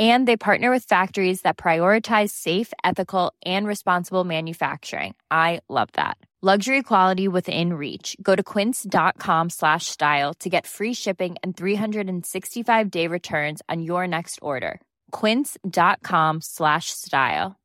and 0.00 0.26
they 0.26 0.38
partner 0.38 0.70
with 0.70 0.84
factories 0.84 1.42
that 1.42 1.58
prioritize 1.58 2.30
safe 2.30 2.72
ethical 2.82 3.34
and 3.44 3.66
responsible 3.66 4.24
manufacturing. 4.24 5.14
I 5.30 5.60
love 5.68 5.90
that. 5.92 6.16
Luxury 6.42 6.82
quality 6.82 7.28
within 7.28 7.74
reach. 7.74 8.16
Go 8.22 8.34
to 8.34 8.42
quince.com 8.42 9.50
slash 9.50 9.84
style 9.86 10.32
to 10.34 10.48
get 10.48 10.66
free 10.66 10.94
shipping 10.94 11.36
and 11.42 11.54
365 11.54 12.90
day 12.90 13.06
returns 13.06 13.60
on 13.68 13.82
your 13.82 14.08
next 14.08 14.38
order. 14.40 14.80
quince.com 15.10 16.40
slash 16.40 16.86
style. 16.88 17.60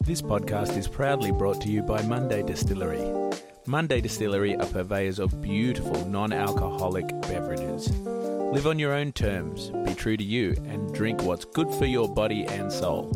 This 0.00 0.22
podcast 0.22 0.76
is 0.76 0.86
proudly 0.86 1.32
brought 1.32 1.60
to 1.62 1.68
you 1.68 1.82
by 1.82 2.02
Monday 2.02 2.44
Distillery. 2.44 3.29
Monday 3.66 4.00
Distillery 4.00 4.56
are 4.56 4.66
purveyors 4.66 5.18
of 5.18 5.42
beautiful 5.42 6.06
non 6.06 6.32
alcoholic 6.32 7.08
beverages. 7.22 7.90
Live 8.00 8.66
on 8.66 8.78
your 8.78 8.92
own 8.92 9.12
terms, 9.12 9.70
be 9.84 9.94
true 9.94 10.16
to 10.16 10.24
you, 10.24 10.54
and 10.66 10.92
drink 10.94 11.22
what's 11.22 11.44
good 11.44 11.72
for 11.74 11.84
your 11.84 12.08
body 12.08 12.44
and 12.46 12.72
soul. 12.72 13.12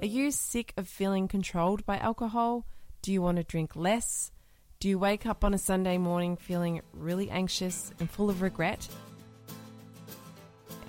Are 0.00 0.06
you 0.06 0.30
sick 0.30 0.72
of 0.76 0.88
feeling 0.88 1.28
controlled 1.28 1.84
by 1.84 1.98
alcohol? 1.98 2.64
Do 3.02 3.12
you 3.12 3.20
want 3.20 3.36
to 3.36 3.44
drink 3.44 3.76
less? 3.76 4.32
Do 4.80 4.88
you 4.88 4.98
wake 4.98 5.26
up 5.26 5.44
on 5.44 5.54
a 5.54 5.58
Sunday 5.58 5.98
morning 5.98 6.36
feeling 6.36 6.80
really 6.92 7.28
anxious 7.30 7.92
and 8.00 8.10
full 8.10 8.30
of 8.30 8.40
regret? 8.40 8.88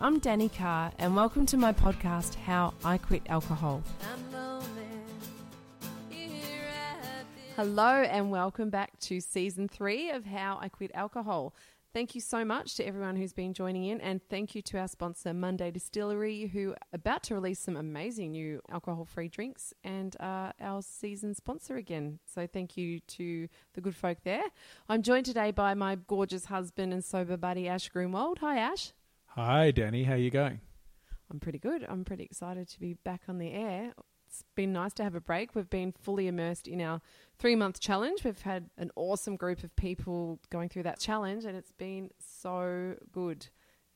I'm 0.02 0.20
Danny 0.20 0.48
Carr, 0.48 0.94
and 0.98 1.14
welcome 1.14 1.46
to 1.48 1.58
my 1.58 1.74
podcast, 1.74 2.36
How 2.36 2.74
I 2.86 2.98
Quit 2.98 3.24
Alcohol. 3.28 3.84
Hello, 7.58 8.04
and 8.04 8.32
welcome 8.32 8.70
back 8.70 8.98
to 9.02 9.20
season 9.20 9.68
three 9.68 10.10
of 10.10 10.24
How 10.24 10.58
I 10.62 10.70
Quit 10.70 10.92
Alcohol. 10.94 11.54
Thank 11.94 12.16
you 12.16 12.22
so 12.22 12.46
much 12.46 12.76
to 12.76 12.86
everyone 12.86 13.18
who's 13.18 13.34
been 13.34 13.54
joining 13.54 13.84
in, 13.84 14.00
and 14.00 14.22
thank 14.30 14.56
you 14.56 14.62
to 14.62 14.78
our 14.78 14.88
sponsor, 14.88 15.34
Monday 15.34 15.70
Distillery, 15.70 16.48
who 16.48 16.72
are 16.72 16.78
about 16.94 17.24
to 17.24 17.34
release 17.34 17.60
some 17.60 17.76
amazing 17.76 18.32
new 18.32 18.62
alcohol-free 18.72 19.28
drinks, 19.28 19.74
and 19.84 20.16
our 20.22 20.82
season 20.82 21.34
sponsor 21.34 21.76
again. 21.76 22.20
So 22.26 22.48
thank 22.48 22.78
you 22.78 23.02
to 23.02 23.50
the 23.74 23.82
good 23.82 23.98
folk 23.98 24.20
there. 24.24 24.44
I'm 24.88 25.02
joined 25.02 25.26
today 25.26 25.52
by 25.52 25.74
my 25.74 25.96
gorgeous 25.96 26.46
husband 26.46 26.94
and 26.94 27.04
sober 27.04 27.36
buddy, 27.36 27.68
Ash 27.68 27.92
Greenwald. 27.92 28.38
Hi, 28.38 28.60
Ash. 28.60 28.94
Hi, 29.42 29.72
Danny. 29.72 30.04
How 30.04 30.16
are 30.16 30.18
you 30.18 30.32
going? 30.32 30.60
I'm 31.32 31.40
pretty 31.40 31.60
good. 31.60 31.86
I'm 31.88 32.04
pretty 32.04 32.24
excited 32.26 32.68
to 32.68 32.80
be 32.80 32.96
back 33.06 33.22
on 33.30 33.38
the 33.38 33.54
air. 33.54 33.94
It's 34.28 34.44
been 34.54 34.74
nice 34.74 34.92
to 34.96 35.04
have 35.04 35.16
a 35.16 35.22
break. 35.22 35.56
We've 35.56 35.70
been 35.70 35.94
fully 35.94 36.28
immersed 36.28 36.68
in 36.68 36.82
our 36.82 37.00
three 37.38 37.56
month 37.56 37.80
challenge. 37.80 38.26
We've 38.26 38.42
had 38.42 38.70
an 38.78 38.92
awesome 38.98 39.38
group 39.38 39.64
of 39.64 39.74
people 39.78 40.42
going 40.50 40.68
through 40.68 40.84
that 40.84 41.00
challenge, 41.00 41.46
and 41.46 41.56
it's 41.56 41.72
been 41.72 42.10
so 42.20 42.96
good. 43.14 43.48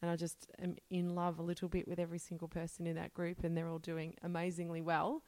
And 0.02 0.10
I 0.10 0.16
just 0.16 0.48
am 0.62 0.78
in 0.90 1.14
love 1.14 1.40
a 1.40 1.44
little 1.44 1.68
bit 1.68 1.90
with 1.90 2.00
every 2.00 2.20
single 2.20 2.48
person 2.48 2.88
in 2.88 2.96
that 2.96 3.14
group, 3.14 3.44
and 3.44 3.58
they're 3.58 3.68
all 3.68 3.80
doing 3.80 4.16
amazingly 4.24 4.80
well. 4.80 5.26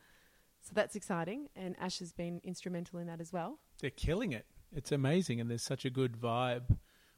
So 0.62 0.72
that's 0.74 0.96
exciting. 0.96 1.50
And 1.58 1.76
Ash 1.78 2.00
has 2.00 2.14
been 2.14 2.40
instrumental 2.42 3.00
in 3.00 3.08
that 3.08 3.20
as 3.20 3.34
well. 3.34 3.60
They're 3.82 3.90
killing 3.90 4.32
it. 4.32 4.46
It's 4.74 4.94
amazing, 4.94 5.42
and 5.42 5.52
there's 5.52 5.62
such 5.62 5.84
a 5.84 5.90
good 5.90 6.14
vibe 6.14 6.78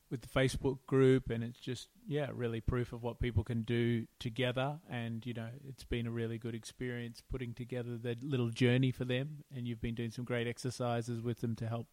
with 0.09 0.22
the 0.22 0.28
Facebook 0.28 0.79
group, 0.88 1.29
and 1.29 1.44
it's 1.44 1.59
just 1.59 1.90
yeah, 2.07 2.28
really 2.34 2.62
proof 2.62 2.94
of 2.94 3.03
what 3.03 3.19
people 3.19 3.44
can 3.44 3.63
do 3.63 4.06
together. 4.19 4.79
And 4.90 5.25
you 5.25 5.34
know, 5.34 5.50
it's 5.68 5.84
been 5.84 6.07
a 6.07 6.12
really 6.12 6.38
good 6.38 6.56
experience 6.56 7.22
putting 7.29 7.53
together 7.53 7.97
the 7.97 8.17
little 8.22 8.50
journey 8.50 8.91
for 8.91 9.06
them. 9.06 9.44
And 9.56 9.67
you've 9.67 9.81
been 9.81 9.96
doing 9.96 10.12
some 10.12 10.25
great 10.25 10.47
exercises 10.47 11.22
with 11.22 11.41
them 11.41 11.56
to 11.57 11.67
help 11.67 11.88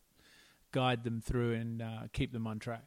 guide 0.73 1.05
them 1.05 1.21
through 1.21 1.55
and 1.55 1.83
uh, 1.83 2.03
keep 2.13 2.33
them 2.33 2.47
on 2.47 2.59
track. 2.59 2.85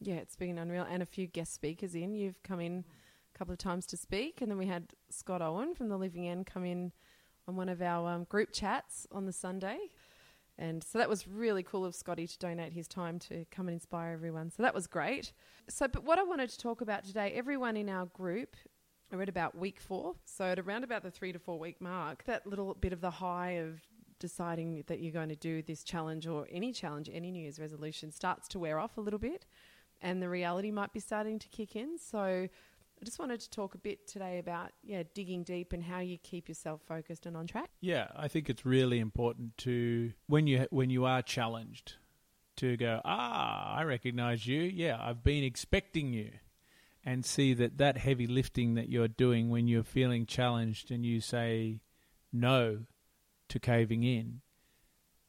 Yeah, 0.00 0.16
it's 0.16 0.36
been 0.36 0.58
unreal, 0.58 0.86
and 0.88 1.02
a 1.02 1.06
few 1.06 1.26
guest 1.26 1.54
speakers 1.54 1.94
in. 1.94 2.14
You've 2.14 2.42
come 2.42 2.60
in 2.60 2.84
a 3.34 3.38
couple 3.38 3.52
of 3.52 3.58
times 3.58 3.86
to 3.86 3.96
speak, 3.96 4.40
and 4.40 4.50
then 4.50 4.58
we 4.58 4.66
had 4.66 4.92
Scott 5.10 5.42
Owen 5.42 5.74
from 5.74 5.88
the 5.88 5.96
Living 5.96 6.28
End 6.28 6.46
come 6.46 6.64
in 6.64 6.92
on 7.48 7.56
one 7.56 7.68
of 7.68 7.82
our 7.82 8.08
um, 8.08 8.24
group 8.24 8.50
chats 8.52 9.06
on 9.10 9.26
the 9.26 9.32
Sunday. 9.32 9.78
And 10.58 10.82
so 10.82 10.98
that 10.98 11.08
was 11.08 11.28
really 11.28 11.62
cool 11.62 11.84
of 11.84 11.94
Scotty 11.94 12.26
to 12.26 12.38
donate 12.38 12.72
his 12.72 12.88
time 12.88 13.18
to 13.20 13.46
come 13.50 13.68
and 13.68 13.74
inspire 13.74 14.12
everyone. 14.12 14.50
So 14.50 14.62
that 14.64 14.74
was 14.74 14.88
great. 14.88 15.32
So, 15.68 15.86
but 15.86 16.02
what 16.02 16.18
I 16.18 16.24
wanted 16.24 16.50
to 16.50 16.58
talk 16.58 16.80
about 16.80 17.04
today, 17.04 17.32
everyone 17.34 17.76
in 17.76 17.88
our 17.88 18.06
group 18.06 18.56
are 19.12 19.22
at 19.22 19.28
about 19.28 19.56
week 19.56 19.80
four. 19.80 20.16
So 20.24 20.46
at 20.46 20.58
around 20.58 20.84
about 20.84 21.02
the 21.02 21.10
three 21.10 21.32
to 21.32 21.38
four 21.38 21.58
week 21.58 21.80
mark, 21.80 22.24
that 22.24 22.46
little 22.46 22.74
bit 22.74 22.92
of 22.92 23.00
the 23.00 23.10
high 23.10 23.52
of 23.52 23.80
deciding 24.18 24.82
that 24.88 25.00
you're 25.00 25.12
going 25.12 25.28
to 25.28 25.36
do 25.36 25.62
this 25.62 25.84
challenge 25.84 26.26
or 26.26 26.48
any 26.50 26.72
challenge, 26.72 27.08
any 27.12 27.30
New 27.30 27.42
Year's 27.42 27.60
resolution 27.60 28.10
starts 28.10 28.48
to 28.48 28.58
wear 28.58 28.80
off 28.80 28.98
a 28.98 29.00
little 29.00 29.20
bit. 29.20 29.46
And 30.00 30.20
the 30.20 30.28
reality 30.28 30.70
might 30.70 30.92
be 30.92 31.00
starting 31.00 31.38
to 31.38 31.48
kick 31.48 31.76
in. 31.76 31.98
So 31.98 32.48
I 33.00 33.04
just 33.04 33.18
wanted 33.18 33.40
to 33.40 33.50
talk 33.50 33.74
a 33.74 33.78
bit 33.78 34.06
today 34.06 34.38
about 34.38 34.72
yeah 34.82 35.02
digging 35.14 35.44
deep 35.44 35.72
and 35.72 35.82
how 35.82 36.00
you 36.00 36.18
keep 36.18 36.48
yourself 36.48 36.80
focused 36.86 37.26
and 37.26 37.36
on 37.36 37.46
track. 37.46 37.70
Yeah, 37.80 38.08
I 38.16 38.28
think 38.28 38.50
it's 38.50 38.66
really 38.66 38.98
important 38.98 39.56
to 39.58 40.12
when 40.26 40.46
you 40.46 40.66
when 40.70 40.90
you 40.90 41.04
are 41.04 41.22
challenged 41.22 41.94
to 42.56 42.76
go 42.76 43.00
ah 43.04 43.76
I 43.76 43.84
recognize 43.84 44.46
you. 44.46 44.62
Yeah 44.62 44.98
I've 45.00 45.22
been 45.22 45.44
expecting 45.44 46.12
you. 46.12 46.30
And 47.04 47.24
see 47.24 47.54
that 47.54 47.78
that 47.78 47.96
heavy 47.96 48.26
lifting 48.26 48.74
that 48.74 48.90
you're 48.90 49.08
doing 49.08 49.48
when 49.48 49.66
you're 49.66 49.84
feeling 49.84 50.26
challenged 50.26 50.90
and 50.90 51.06
you 51.06 51.20
say 51.20 51.80
no 52.32 52.80
to 53.48 53.58
caving 53.58 54.02
in 54.02 54.42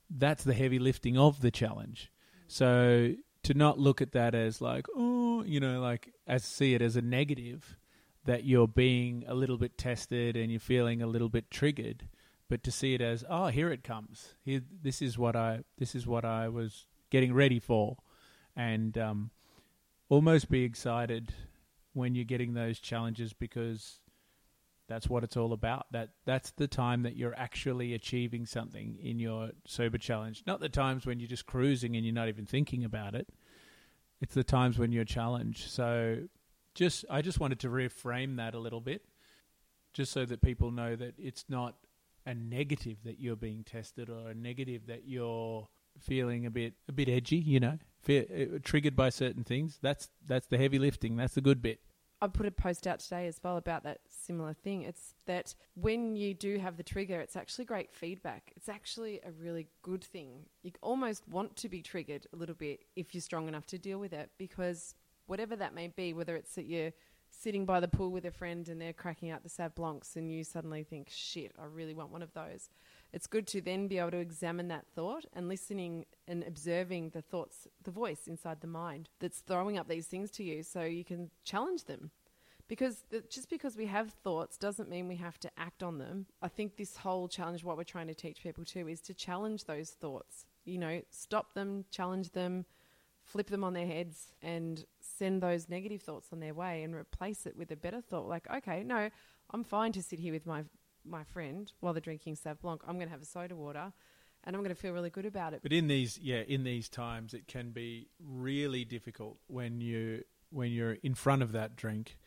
that's 0.09 0.43
the 0.43 0.53
heavy 0.53 0.79
lifting 0.79 1.17
of 1.17 1.41
the 1.41 1.51
challenge. 1.51 2.11
So 2.47 3.13
to 3.43 3.53
not 3.53 3.79
look 3.79 4.01
at 4.01 4.11
that 4.13 4.35
as 4.35 4.59
like 4.59 4.87
oh 4.95 5.28
you 5.45 5.59
know 5.59 5.79
like 5.79 6.13
as 6.27 6.43
see 6.43 6.73
it 6.73 6.81
as 6.81 6.95
a 6.95 7.01
negative 7.01 7.77
that 8.25 8.43
you're 8.43 8.67
being 8.67 9.23
a 9.27 9.33
little 9.33 9.57
bit 9.57 9.77
tested 9.77 10.35
and 10.35 10.51
you're 10.51 10.59
feeling 10.59 11.01
a 11.01 11.07
little 11.07 11.29
bit 11.29 11.49
triggered 11.49 12.07
but 12.49 12.63
to 12.63 12.71
see 12.71 12.95
it 12.95 13.01
as 13.01 13.23
oh 13.29 13.47
here 13.47 13.71
it 13.71 13.83
comes. 13.83 14.35
Here 14.43 14.61
this 14.81 15.01
is 15.01 15.17
what 15.17 15.35
i 15.35 15.59
this 15.77 15.95
is 15.95 16.05
what 16.05 16.25
i 16.25 16.49
was 16.49 16.87
getting 17.09 17.33
ready 17.33 17.59
for. 17.59 17.97
And 18.55 18.97
um, 18.97 19.29
almost 20.09 20.49
be 20.49 20.63
excited 20.63 21.31
when 21.93 22.15
you're 22.15 22.25
getting 22.25 22.53
those 22.53 22.79
challenges 22.79 23.31
because 23.31 23.99
that's 24.87 25.07
what 25.07 25.23
it's 25.23 25.37
all 25.37 25.53
about. 25.53 25.85
That 25.91 26.09
that's 26.25 26.51
the 26.51 26.67
time 26.67 27.03
that 27.03 27.15
you're 27.15 27.37
actually 27.37 27.93
achieving 27.93 28.47
something 28.47 28.97
in 29.01 29.19
your 29.19 29.51
sober 29.65 29.99
challenge. 29.99 30.43
Not 30.47 30.59
the 30.59 30.69
times 30.69 31.05
when 31.05 31.19
you're 31.19 31.29
just 31.29 31.45
cruising 31.45 31.95
and 31.95 32.03
you're 32.03 32.13
not 32.13 32.27
even 32.27 32.47
thinking 32.47 32.83
about 32.83 33.13
it 33.13 33.27
it's 34.21 34.33
the 34.33 34.43
times 34.43 34.77
when 34.77 34.91
you're 34.91 35.05
challenged 35.05 35.69
so 35.69 36.17
just 36.79 37.05
I 37.09 37.21
just 37.21 37.39
wanted 37.39 37.59
to 37.59 37.67
reframe 37.67 38.37
that 38.37 38.55
a 38.55 38.59
little 38.59 38.79
bit, 38.79 39.03
just 39.93 40.11
so 40.11 40.25
that 40.25 40.41
people 40.41 40.71
know 40.71 40.95
that 40.95 41.15
it's 41.17 41.45
not 41.49 41.75
a 42.25 42.33
negative 42.33 42.97
that 43.05 43.19
you're 43.19 43.35
being 43.35 43.63
tested 43.63 44.09
or 44.09 44.29
a 44.29 44.33
negative 44.33 44.87
that 44.87 45.05
you're 45.05 45.67
feeling 45.99 46.45
a 46.45 46.51
bit 46.51 46.73
a 46.87 46.91
bit 46.91 47.09
edgy. 47.09 47.37
You 47.37 47.59
know, 47.59 47.77
fe- 48.01 48.49
uh, 48.55 48.59
triggered 48.63 48.95
by 48.95 49.09
certain 49.09 49.43
things. 49.43 49.77
That's 49.81 50.09
that's 50.25 50.47
the 50.47 50.57
heavy 50.57 50.79
lifting. 50.79 51.17
That's 51.17 51.35
the 51.35 51.41
good 51.41 51.61
bit. 51.61 51.79
I 52.21 52.27
put 52.27 52.45
a 52.45 52.51
post 52.51 52.85
out 52.85 52.99
today 52.99 53.27
as 53.27 53.39
well 53.41 53.55
about 53.55 53.83
that 53.83 54.01
similar 54.09 54.53
thing. 54.53 54.81
It's 54.81 55.13
that 55.25 55.55
when 55.75 56.15
you 56.15 56.33
do 56.33 56.57
have 56.57 56.75
the 56.75 56.83
trigger, 56.83 57.21
it's 57.21 57.37
actually 57.37 57.65
great 57.65 57.93
feedback. 57.93 58.51
It's 58.57 58.67
actually 58.67 59.21
a 59.25 59.31
really 59.31 59.67
good 59.83 60.03
thing. 60.03 60.45
You 60.61 60.71
almost 60.81 61.27
want 61.29 61.55
to 61.57 61.69
be 61.69 61.81
triggered 61.81 62.27
a 62.33 62.35
little 62.35 62.55
bit 62.55 62.81
if 62.97 63.13
you're 63.13 63.21
strong 63.21 63.47
enough 63.47 63.65
to 63.67 63.77
deal 63.77 63.99
with 63.99 64.11
it 64.11 64.31
because 64.37 64.95
whatever 65.27 65.55
that 65.55 65.73
may 65.73 65.87
be, 65.87 66.13
whether 66.13 66.35
it's 66.35 66.55
that 66.55 66.65
you're 66.65 66.91
sitting 67.31 67.65
by 67.65 67.79
the 67.79 67.87
pool 67.87 68.11
with 68.11 68.25
a 68.25 68.31
friend 68.31 68.67
and 68.67 68.81
they're 68.81 68.91
cracking 68.91 69.29
out 69.29 69.43
the 69.43 69.49
Sauv 69.49 69.75
Blancs 69.75 70.15
and 70.15 70.29
you 70.31 70.43
suddenly 70.43 70.83
think, 70.83 71.07
shit, 71.09 71.53
I 71.57 71.65
really 71.65 71.93
want 71.93 72.11
one 72.11 72.23
of 72.23 72.33
those. 72.33 72.69
It's 73.11 73.27
good 73.27 73.47
to 73.47 73.61
then 73.61 73.87
be 73.87 73.97
able 73.97 74.11
to 74.11 74.17
examine 74.17 74.67
that 74.67 74.85
thought 74.87 75.25
and 75.33 75.47
listening 75.47 76.05
and 76.27 76.43
observing 76.43 77.09
the 77.09 77.21
thoughts, 77.21 77.67
the 77.83 77.91
voice 77.91 78.27
inside 78.27 78.61
the 78.61 78.67
mind 78.67 79.09
that's 79.19 79.39
throwing 79.39 79.77
up 79.77 79.87
these 79.87 80.07
things 80.07 80.29
to 80.31 80.43
you 80.43 80.61
so 80.63 80.83
you 80.83 81.03
can 81.03 81.31
challenge 81.43 81.85
them. 81.85 82.11
Because 82.67 83.03
just 83.31 83.49
because 83.49 83.75
we 83.75 83.87
have 83.87 84.11
thoughts 84.11 84.57
doesn't 84.57 84.89
mean 84.89 85.07
we 85.07 85.15
have 85.15 85.39
to 85.39 85.49
act 85.57 85.81
on 85.81 85.97
them. 85.97 86.27
I 86.39 86.49
think 86.49 86.77
this 86.77 86.97
whole 86.97 87.27
challenge, 87.27 87.63
what 87.63 87.77
we're 87.77 87.83
trying 87.83 88.07
to 88.07 88.13
teach 88.13 88.43
people 88.43 88.63
too, 88.63 88.87
is 88.87 89.01
to 89.01 89.15
challenge 89.15 89.63
those 89.63 89.89
thoughts. 89.89 90.45
You 90.65 90.77
know, 90.77 91.01
stop 91.09 91.55
them, 91.55 91.85
challenge 91.89 92.29
them, 92.29 92.65
flip 93.29 93.47
them 93.47 93.63
on 93.63 93.73
their 93.73 93.85
heads 93.85 94.33
and 94.41 94.85
send 94.99 95.41
those 95.41 95.69
negative 95.69 96.01
thoughts 96.01 96.29
on 96.33 96.39
their 96.39 96.53
way 96.53 96.83
and 96.83 96.95
replace 96.95 97.45
it 97.45 97.55
with 97.55 97.71
a 97.71 97.75
better 97.75 98.01
thought 98.01 98.27
like 98.27 98.47
okay 98.51 98.83
no 98.83 99.09
i'm 99.51 99.63
fine 99.63 99.91
to 99.91 100.01
sit 100.01 100.17
here 100.17 100.33
with 100.33 100.47
my 100.47 100.63
my 101.05 101.23
friend 101.23 101.71
while 101.79 101.93
they're 101.93 102.01
drinking 102.01 102.35
sauv 102.35 102.59
blanc 102.61 102.81
i'm 102.87 102.95
going 102.95 103.07
to 103.07 103.11
have 103.11 103.21
a 103.21 103.25
soda 103.25 103.55
water 103.55 103.91
and 104.43 104.55
i'm 104.55 104.61
going 104.61 104.73
to 104.73 104.81
feel 104.81 104.93
really 104.93 105.09
good 105.09 105.25
about 105.25 105.53
it. 105.53 105.61
But 105.61 105.73
in 105.73 105.87
these 105.87 106.17
yeah 106.21 106.41
in 106.47 106.63
these 106.63 106.89
times 106.89 107.33
it 107.33 107.47
can 107.47 107.71
be 107.71 108.07
really 108.19 108.85
difficult 108.85 109.37
when 109.47 109.81
you 109.81 110.23
when 110.51 110.71
you're 110.71 110.97
in 111.03 111.13
front 111.13 111.41
of 111.41 111.51
that 111.53 111.75
drink. 111.75 112.17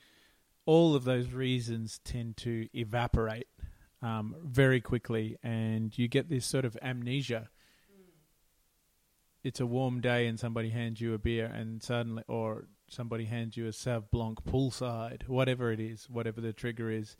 All 0.65 0.95
of 0.95 1.05
those 1.05 1.33
reasons 1.33 2.01
tend 2.05 2.37
to 2.39 2.69
evaporate 2.73 3.49
um, 4.01 4.37
very 4.45 4.81
quickly 4.81 5.37
and 5.43 5.97
you 5.97 6.09
get 6.09 6.29
this 6.29 6.47
sort 6.47 6.65
of 6.65 6.77
amnesia. 6.83 7.49
It's 9.43 9.59
a 9.59 9.67
warm 9.67 10.01
day 10.01 10.29
and 10.29 10.39
somebody 10.39 10.71
hands 10.71 11.01
you 11.01 11.15
a 11.15 11.19
beer 11.19 11.47
and 11.47 11.83
suddenly, 11.83 12.23
or 12.29 12.69
somebody 12.89 13.25
hands 13.25 13.57
you 13.57 13.67
a 13.67 13.71
Sauv 13.71 14.05
Blanc 14.13 14.45
poolside, 14.45 15.27
whatever 15.27 15.73
it 15.73 15.81
is, 15.81 16.09
whatever 16.09 16.41
the 16.41 16.53
trigger 16.53 16.93
is, 16.93 17.17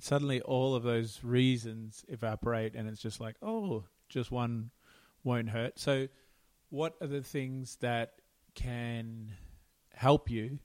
suddenly 0.00 0.40
all 0.40 0.74
of 0.74 0.82
those 0.82 1.20
reasons 1.22 2.04
evaporate 2.08 2.74
and 2.74 2.88
it's 2.88 3.00
just 3.00 3.20
like, 3.20 3.36
oh, 3.42 3.84
just 4.08 4.30
one 4.30 4.70
won't 5.24 5.50
hurt. 5.50 5.78
So, 5.78 6.08
what 6.70 6.94
are 7.00 7.06
the 7.06 7.22
things 7.22 7.76
that 7.80 8.14
can 8.54 9.32
help 9.94 10.30
you 10.30 10.58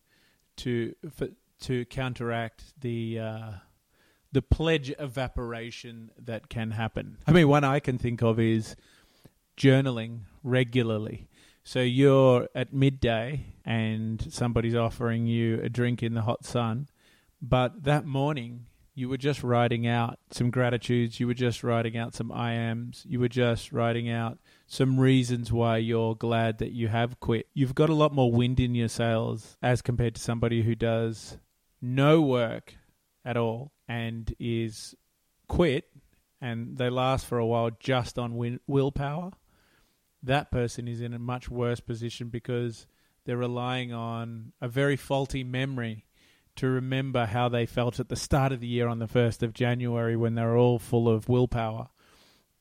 to 0.57 0.95
for, 1.15 1.29
to 1.61 1.85
counteract 1.85 2.79
the 2.81 3.19
uh, 3.19 3.51
the 4.31 4.41
pledge 4.41 4.93
evaporation 4.99 6.11
that 6.17 6.49
can 6.49 6.71
happen? 6.71 7.17
I 7.25 7.31
mean, 7.31 7.47
one 7.47 7.63
I 7.63 7.79
can 7.79 7.97
think 7.97 8.21
of 8.21 8.39
is 8.39 8.75
journaling 9.57 10.21
regularly. 10.43 11.27
So 11.63 11.79
you're 11.79 12.49
at 12.53 12.73
midday 12.73 13.45
and 13.63 14.33
somebody's 14.33 14.75
offering 14.75 15.27
you 15.27 15.61
a 15.61 15.69
drink 15.69 16.03
in 16.03 16.13
the 16.13 16.23
hot 16.23 16.43
sun, 16.43 16.89
but 17.41 17.83
that 17.83 18.05
morning 18.05 18.65
you 18.95 19.09
were 19.09 19.17
just 19.17 19.43
writing 19.43 19.87
out 19.87 20.19
some 20.31 20.51
gratitudes, 20.51 21.19
you 21.19 21.27
were 21.27 21.33
just 21.33 21.63
writing 21.63 21.97
out 21.97 22.13
some 22.13 22.31
I 22.31 22.53
ams, 22.53 23.03
you 23.07 23.19
were 23.19 23.29
just 23.29 23.71
writing 23.71 24.09
out 24.09 24.37
some 24.67 24.99
reasons 24.99 25.51
why 25.51 25.77
you're 25.77 26.15
glad 26.15 26.59
that 26.59 26.71
you 26.71 26.87
have 26.89 27.19
quit. 27.19 27.47
You've 27.53 27.75
got 27.75 27.89
a 27.89 27.95
lot 27.95 28.13
more 28.13 28.31
wind 28.31 28.59
in 28.59 28.75
your 28.75 28.89
sails 28.89 29.57
as 29.61 29.81
compared 29.81 30.15
to 30.15 30.21
somebody 30.21 30.61
who 30.61 30.75
does 30.75 31.37
no 31.81 32.21
work 32.21 32.75
at 33.25 33.37
all 33.37 33.71
and 33.87 34.33
is 34.39 34.95
quit 35.47 35.85
and 36.39 36.77
they 36.77 36.89
last 36.89 37.25
for 37.25 37.37
a 37.37 37.45
while 37.45 37.71
just 37.79 38.19
on 38.19 38.35
win- 38.35 38.59
willpower. 38.67 39.31
That 40.21 40.51
person 40.51 40.87
is 40.87 41.01
in 41.01 41.13
a 41.13 41.19
much 41.19 41.49
worse 41.49 41.79
position 41.79 42.29
because 42.29 42.85
they're 43.25 43.37
relying 43.37 43.93
on 43.93 44.51
a 44.61 44.67
very 44.67 44.97
faulty 44.97 45.43
memory 45.43 46.05
to 46.55 46.67
remember 46.67 47.25
how 47.25 47.49
they 47.49 47.65
felt 47.65 47.99
at 47.99 48.09
the 48.09 48.15
start 48.15 48.51
of 48.51 48.59
the 48.59 48.67
year 48.67 48.87
on 48.87 48.99
the 48.99 49.07
1st 49.07 49.43
of 49.43 49.53
January 49.53 50.15
when 50.15 50.35
they're 50.35 50.57
all 50.57 50.79
full 50.79 51.09
of 51.09 51.29
willpower. 51.29 51.89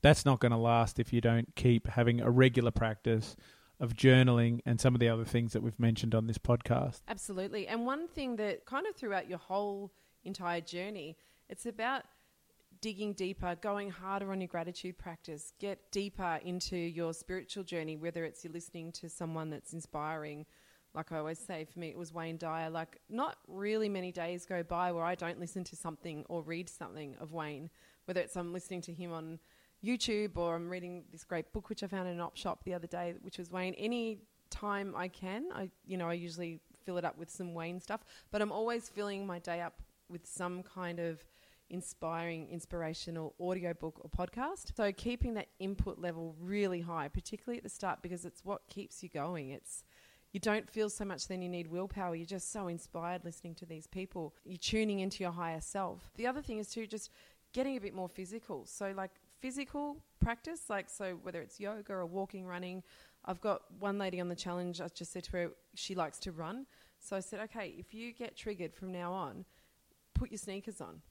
That's 0.01 0.25
not 0.25 0.39
going 0.39 0.51
to 0.51 0.57
last 0.57 0.99
if 0.99 1.13
you 1.13 1.21
don't 1.21 1.55
keep 1.55 1.87
having 1.87 2.19
a 2.19 2.29
regular 2.29 2.71
practice 2.71 3.35
of 3.79 3.93
journaling 3.93 4.59
and 4.65 4.79
some 4.79 4.93
of 4.95 4.99
the 4.99 5.09
other 5.09 5.25
things 5.25 5.53
that 5.53 5.63
we've 5.63 5.79
mentioned 5.79 6.13
on 6.15 6.27
this 6.27 6.37
podcast. 6.37 7.01
Absolutely. 7.07 7.67
And 7.67 7.85
one 7.85 8.07
thing 8.07 8.35
that 8.37 8.65
kind 8.65 8.85
of 8.87 8.95
throughout 8.95 9.29
your 9.29 9.39
whole 9.39 9.91
entire 10.23 10.61
journey, 10.61 11.17
it's 11.49 11.65
about 11.65 12.03
digging 12.81 13.13
deeper, 13.13 13.55
going 13.61 13.89
harder 13.89 14.31
on 14.31 14.41
your 14.41 14.47
gratitude 14.47 14.97
practice, 14.97 15.53
get 15.59 15.91
deeper 15.91 16.39
into 16.43 16.75
your 16.75 17.13
spiritual 17.13 17.63
journey, 17.63 17.95
whether 17.95 18.25
it's 18.25 18.43
you're 18.43 18.51
listening 18.51 18.91
to 18.91 19.07
someone 19.07 19.49
that's 19.49 19.73
inspiring. 19.73 20.45
Like 20.93 21.11
I 21.11 21.17
always 21.17 21.39
say, 21.39 21.65
for 21.65 21.79
me, 21.79 21.89
it 21.89 21.97
was 21.97 22.13
Wayne 22.13 22.37
Dyer. 22.37 22.69
Like, 22.69 22.99
not 23.09 23.37
really 23.47 23.89
many 23.89 24.11
days 24.11 24.45
go 24.45 24.61
by 24.63 24.91
where 24.91 25.03
I 25.03 25.15
don't 25.15 25.39
listen 25.39 25.63
to 25.65 25.75
something 25.75 26.23
or 26.29 26.41
read 26.43 26.69
something 26.69 27.15
of 27.19 27.31
Wayne, 27.31 27.69
whether 28.05 28.21
it's 28.21 28.35
I'm 28.37 28.53
listening 28.53 28.81
to 28.81 28.93
him 28.93 29.11
on 29.11 29.39
YouTube 29.83 30.37
or 30.37 30.55
I'm 30.55 30.69
reading 30.69 31.03
this 31.11 31.23
great 31.23 31.51
book 31.51 31.69
which 31.69 31.83
I 31.83 31.87
found 31.87 32.07
in 32.07 32.13
an 32.15 32.21
op 32.21 32.37
shop 32.37 32.63
the 32.63 32.73
other 32.73 32.87
day, 32.87 33.15
which 33.21 33.37
was 33.37 33.51
Wayne. 33.51 33.73
Any 33.73 34.19
time 34.49 34.93
I 34.95 35.07
can, 35.07 35.45
I 35.53 35.69
you 35.85 35.97
know 35.97 36.07
I 36.07 36.13
usually 36.13 36.59
fill 36.85 36.97
it 36.97 37.05
up 37.05 37.17
with 37.17 37.29
some 37.29 37.53
Wayne 37.53 37.79
stuff, 37.79 38.01
but 38.31 38.41
I'm 38.41 38.51
always 38.51 38.87
filling 38.87 39.25
my 39.25 39.39
day 39.39 39.61
up 39.61 39.81
with 40.09 40.27
some 40.27 40.63
kind 40.63 40.99
of 40.99 41.25
inspiring, 41.69 42.47
inspirational 42.49 43.33
audiobook 43.39 43.99
or 43.99 44.09
podcast. 44.09 44.75
So 44.77 44.91
keeping 44.91 45.33
that 45.33 45.47
input 45.59 45.97
level 45.97 46.35
really 46.39 46.81
high, 46.81 47.07
particularly 47.07 47.57
at 47.57 47.63
the 47.63 47.69
start, 47.69 48.01
because 48.01 48.25
it's 48.25 48.45
what 48.45 48.61
keeps 48.69 49.01
you 49.01 49.09
going. 49.09 49.49
It's 49.49 49.83
you 50.33 50.39
don't 50.39 50.69
feel 50.69 50.89
so 50.89 51.05
much 51.05 51.27
then 51.27 51.41
you 51.41 51.49
need 51.49 51.67
willpower. 51.67 52.15
You're 52.15 52.25
just 52.25 52.51
so 52.51 52.67
inspired 52.67 53.23
listening 53.23 53.55
to 53.55 53.65
these 53.65 53.87
people. 53.87 54.35
You're 54.43 54.57
tuning 54.57 54.99
into 54.99 55.23
your 55.23 55.31
higher 55.31 55.61
self. 55.61 56.11
The 56.15 56.27
other 56.27 56.41
thing 56.41 56.57
is 56.57 56.67
to 56.69 56.85
just 56.85 57.11
getting 57.53 57.77
a 57.77 57.79
bit 57.79 57.93
more 57.93 58.09
physical. 58.09 58.65
So 58.65 58.93
like 58.97 59.11
physical 59.39 59.97
practice, 60.19 60.69
like 60.69 60.89
so 60.89 61.17
whether 61.21 61.41
it's 61.41 61.59
yoga 61.59 61.93
or 61.93 62.05
walking, 62.05 62.45
running. 62.45 62.83
I've 63.25 63.39
got 63.39 63.61
one 63.79 63.97
lady 63.97 64.19
on 64.19 64.27
the 64.27 64.35
challenge. 64.35 64.81
I 64.81 64.87
just 64.87 65.13
said 65.13 65.23
to 65.25 65.31
her 65.33 65.51
she 65.75 65.95
likes 65.95 66.19
to 66.19 66.31
run. 66.31 66.65
So 66.99 67.15
I 67.15 67.19
said, 67.19 67.39
okay, 67.41 67.75
if 67.77 67.93
you 67.93 68.11
get 68.11 68.35
triggered 68.35 68.73
from 68.73 68.91
now 68.91 69.13
on, 69.13 69.45
put 70.13 70.31
your 70.31 70.39
sneakers 70.39 70.81
on 70.81 71.01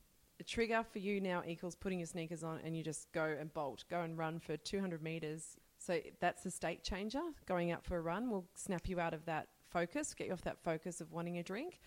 the 0.43 0.49
trigger 0.49 0.85
for 0.93 0.99
you 0.99 1.21
now 1.21 1.41
equals 1.47 1.77
putting 1.77 2.01
your 2.01 2.07
sneakers 2.07 2.43
on 2.43 2.59
and 2.65 2.77
you 2.77 2.83
just 2.83 3.13
go 3.13 3.37
and 3.39 3.55
bolt, 3.55 3.85
go 3.89 4.01
and 4.01 4.19
run 4.19 4.41
for 4.41 4.57
200 4.57 5.01
meters. 5.01 5.57
So 5.85 6.01
that's 6.21 6.47
a 6.47 6.51
state 6.51 6.83
changer. 6.85 7.23
Going 7.47 7.73
out 7.73 7.85
for 7.85 7.97
a 7.97 8.01
run 8.01 8.31
will 8.31 8.47
snap 8.55 8.89
you 8.89 9.01
out 9.01 9.15
of 9.15 9.25
that 9.27 9.49
focus, 9.71 10.15
get 10.15 10.29
you 10.29 10.33
off 10.33 10.43
that 10.43 10.63
focus 10.63 11.01
of 11.01 11.11
wanting 11.11 11.39
a 11.39 11.43
drink. 11.43 11.81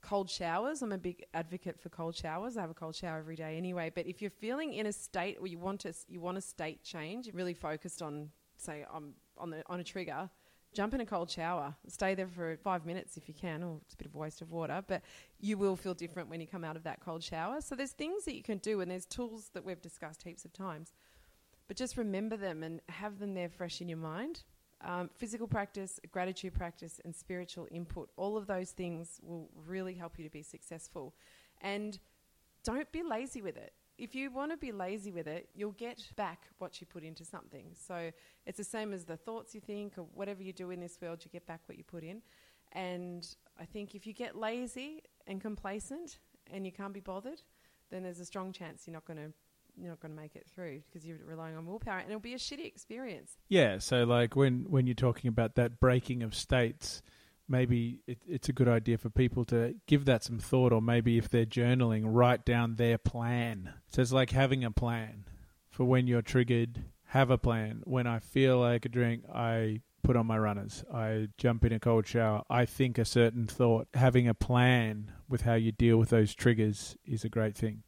Cold 0.00 0.28
showers. 0.28 0.82
I'm 0.82 0.92
a 0.92 0.98
big 0.98 1.24
advocate 1.32 1.80
for 1.80 1.88
cold 1.88 2.16
showers. 2.16 2.56
I 2.56 2.60
have 2.60 2.70
a 2.70 2.74
cold 2.74 2.94
shower 2.94 3.18
every 3.18 3.36
day 3.36 3.56
anyway. 3.56 3.90
But 3.94 4.06
if 4.06 4.20
you're 4.20 4.30
feeling 4.30 4.74
in 4.74 4.86
a 4.86 4.92
state 4.92 5.40
where 5.40 5.50
you 5.50 5.58
want 5.58 5.80
to, 5.80 5.92
you 6.08 6.20
want 6.20 6.38
a 6.38 6.40
state 6.40 6.82
change, 6.82 7.30
really 7.32 7.54
focused 7.54 8.02
on, 8.02 8.30
say, 8.56 8.84
I'm 8.92 9.14
on 9.38 9.50
the 9.50 9.62
on 9.66 9.78
a 9.80 9.84
trigger, 9.84 10.28
jump 10.72 10.94
in 10.94 11.00
a 11.00 11.06
cold 11.06 11.30
shower. 11.30 11.74
Stay 11.86 12.14
there 12.14 12.26
for 12.26 12.56
five 12.64 12.84
minutes 12.84 13.16
if 13.16 13.28
you 13.28 13.34
can, 13.34 13.62
or 13.62 13.78
it's 13.84 13.94
a 13.94 13.96
bit 13.96 14.06
of 14.06 14.14
a 14.14 14.18
waste 14.18 14.42
of 14.42 14.50
water, 14.50 14.82
but 14.86 15.02
you 15.38 15.56
will 15.56 15.76
feel 15.76 15.94
different 15.94 16.28
when 16.28 16.40
you 16.40 16.46
come 16.46 16.64
out 16.64 16.76
of 16.76 16.82
that 16.82 17.00
cold 17.00 17.22
shower. 17.22 17.60
So 17.60 17.74
there's 17.74 17.92
things 17.92 18.24
that 18.24 18.34
you 18.34 18.42
can 18.42 18.58
do, 18.58 18.80
and 18.80 18.90
there's 18.90 19.06
tools 19.06 19.50
that 19.54 19.64
we've 19.64 19.80
discussed 19.80 20.22
heaps 20.22 20.44
of 20.44 20.52
times. 20.52 20.92
But 21.68 21.76
just 21.76 21.96
remember 21.96 22.36
them 22.36 22.62
and 22.62 22.80
have 22.88 23.18
them 23.18 23.34
there 23.34 23.48
fresh 23.48 23.80
in 23.80 23.88
your 23.88 23.98
mind. 23.98 24.42
Um, 24.84 25.10
physical 25.16 25.46
practice, 25.46 26.00
gratitude 26.10 26.54
practice, 26.54 27.00
and 27.04 27.14
spiritual 27.14 27.68
input, 27.70 28.10
all 28.16 28.36
of 28.36 28.46
those 28.46 28.72
things 28.72 29.20
will 29.22 29.48
really 29.66 29.94
help 29.94 30.18
you 30.18 30.24
to 30.24 30.30
be 30.30 30.42
successful. 30.42 31.14
And 31.60 31.98
don't 32.64 32.90
be 32.90 33.02
lazy 33.02 33.42
with 33.42 33.56
it 33.56 33.72
if 33.98 34.14
you 34.14 34.30
want 34.30 34.50
to 34.50 34.56
be 34.56 34.72
lazy 34.72 35.12
with 35.12 35.26
it, 35.26 35.48
you'll 35.54 35.72
get 35.72 36.02
back 36.16 36.48
what 36.58 36.80
you 36.80 36.86
put 36.86 37.04
into 37.04 37.24
something. 37.24 37.66
So 37.74 38.10
it's 38.46 38.58
the 38.58 38.64
same 38.64 38.92
as 38.92 39.04
the 39.04 39.16
thoughts 39.16 39.54
you 39.54 39.60
think 39.60 39.98
or 39.98 40.06
whatever 40.14 40.42
you 40.42 40.52
do 40.52 40.70
in 40.70 40.80
this 40.80 40.98
world, 41.00 41.20
you 41.24 41.30
get 41.30 41.46
back 41.46 41.60
what 41.66 41.78
you 41.78 41.84
put 41.84 42.02
in. 42.02 42.22
And 42.72 43.26
I 43.60 43.64
think 43.64 43.94
if 43.94 44.06
you 44.06 44.12
get 44.12 44.36
lazy 44.36 45.02
and 45.26 45.40
complacent 45.40 46.18
and 46.50 46.64
you 46.64 46.72
can't 46.72 46.92
be 46.92 47.00
bothered, 47.00 47.42
then 47.90 48.02
there's 48.02 48.18
a 48.18 48.24
strong 48.24 48.50
chance 48.52 48.86
you're 48.86 48.94
not 48.94 49.04
going 49.04 49.18
to 49.18 49.32
you're 49.76 49.90
not 49.90 50.00
going 50.00 50.14
to 50.14 50.20
make 50.20 50.36
it 50.36 50.46
through 50.54 50.82
because 50.86 51.06
you're 51.06 51.18
relying 51.24 51.56
on 51.56 51.66
willpower 51.66 51.98
and 51.98 52.08
it'll 52.08 52.20
be 52.20 52.34
a 52.34 52.38
shitty 52.38 52.66
experience. 52.66 53.36
Yeah, 53.48 53.78
so 53.78 54.04
like 54.04 54.36
when 54.36 54.66
when 54.68 54.86
you're 54.86 54.94
talking 54.94 55.28
about 55.28 55.54
that 55.56 55.80
breaking 55.80 56.22
of 56.22 56.34
states, 56.34 57.02
maybe 57.48 58.00
it, 58.06 58.18
it's 58.26 58.48
a 58.48 58.52
good 58.52 58.68
idea 58.68 58.98
for 58.98 59.10
people 59.10 59.44
to 59.46 59.74
give 59.86 60.04
that 60.06 60.24
some 60.24 60.38
thought, 60.38 60.72
or 60.72 60.82
maybe 60.82 61.18
if 61.18 61.28
they're 61.28 61.46
journaling, 61.46 62.02
write 62.04 62.44
down 62.44 62.76
their 62.76 62.98
plan. 62.98 63.72
So 63.88 64.02
it's 64.02 64.12
like 64.12 64.30
having 64.30 64.64
a 64.64 64.70
plan 64.70 65.24
for 65.70 65.84
when 65.84 66.06
you're 66.06 66.22
triggered. 66.22 66.84
Have 67.06 67.30
a 67.30 67.36
plan. 67.36 67.82
When 67.84 68.06
I 68.06 68.20
feel 68.20 68.58
like 68.58 68.86
a 68.86 68.88
drink, 68.88 69.24
I 69.32 69.82
put 70.02 70.16
on 70.16 70.26
my 70.26 70.38
runners. 70.38 70.82
I 70.92 71.28
jump 71.36 71.64
in 71.64 71.72
a 71.72 71.78
cold 71.78 72.06
shower. 72.06 72.42
I 72.48 72.64
think 72.64 72.96
a 72.96 73.04
certain 73.04 73.46
thought. 73.46 73.88
Having 73.92 74.28
a 74.28 74.34
plan 74.34 75.12
with 75.28 75.42
how 75.42 75.54
you 75.54 75.72
deal 75.72 75.98
with 75.98 76.08
those 76.08 76.34
triggers 76.34 76.96
is 77.04 77.22
a 77.24 77.28
great 77.28 77.54
thing. 77.54 77.82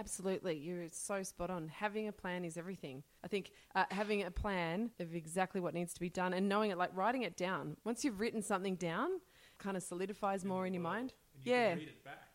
Absolutely, 0.00 0.56
you're 0.56 0.86
so 0.90 1.22
spot 1.22 1.50
on. 1.50 1.68
Having 1.68 2.08
a 2.08 2.12
plan 2.12 2.42
is 2.42 2.56
everything. 2.56 3.02
I 3.22 3.28
think 3.28 3.50
uh, 3.74 3.84
having 3.90 4.22
a 4.22 4.30
plan 4.30 4.90
of 4.98 5.14
exactly 5.14 5.60
what 5.60 5.74
needs 5.74 5.92
to 5.92 6.00
be 6.00 6.08
done 6.08 6.32
and 6.32 6.48
knowing 6.48 6.70
it, 6.70 6.78
like 6.78 6.90
writing 6.94 7.22
it 7.22 7.36
down. 7.36 7.76
Once 7.84 8.02
you've 8.02 8.18
written 8.18 8.40
something 8.40 8.76
down, 8.76 9.10
kind 9.58 9.76
of 9.76 9.82
solidifies 9.82 10.42
more 10.42 10.66
in 10.66 10.72
your 10.72 10.82
mind. 10.82 11.12
yeah, 11.44 11.74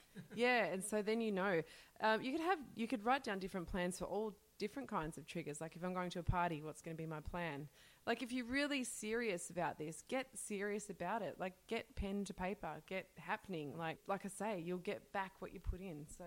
yeah, 0.35 0.65
and 0.65 0.83
so 0.83 1.01
then 1.01 1.21
you 1.21 1.31
know. 1.31 1.61
Um, 2.01 2.21
you 2.21 2.33
could 2.33 2.41
have 2.41 2.59
you 2.75 2.87
could 2.87 3.03
write 3.03 3.23
down 3.23 3.39
different 3.39 3.67
plans 3.67 3.97
for 3.97 4.05
all 4.05 4.35
different 4.59 4.87
kinds 4.87 5.17
of 5.17 5.25
triggers. 5.25 5.59
Like 5.59 5.75
if 5.75 5.83
I'm 5.83 5.93
going 5.93 6.11
to 6.11 6.19
a 6.19 6.23
party, 6.23 6.61
what's 6.61 6.81
going 6.83 6.95
to 6.95 7.01
be 7.01 7.07
my 7.07 7.19
plan? 7.19 7.67
Like 8.05 8.21
if 8.21 8.31
you're 8.31 8.45
really 8.45 8.83
serious 8.83 9.49
about 9.49 9.79
this, 9.79 10.03
get 10.07 10.27
serious 10.35 10.91
about 10.91 11.23
it. 11.23 11.37
Like 11.39 11.53
get 11.67 11.95
pen 11.95 12.25
to 12.25 12.33
paper, 12.33 12.81
get 12.85 13.07
happening. 13.17 13.75
Like 13.75 13.97
like 14.07 14.21
I 14.23 14.29
say, 14.29 14.61
you'll 14.63 14.77
get 14.77 15.11
back 15.11 15.31
what 15.39 15.51
you 15.51 15.59
put 15.59 15.81
in. 15.81 16.05
So 16.15 16.25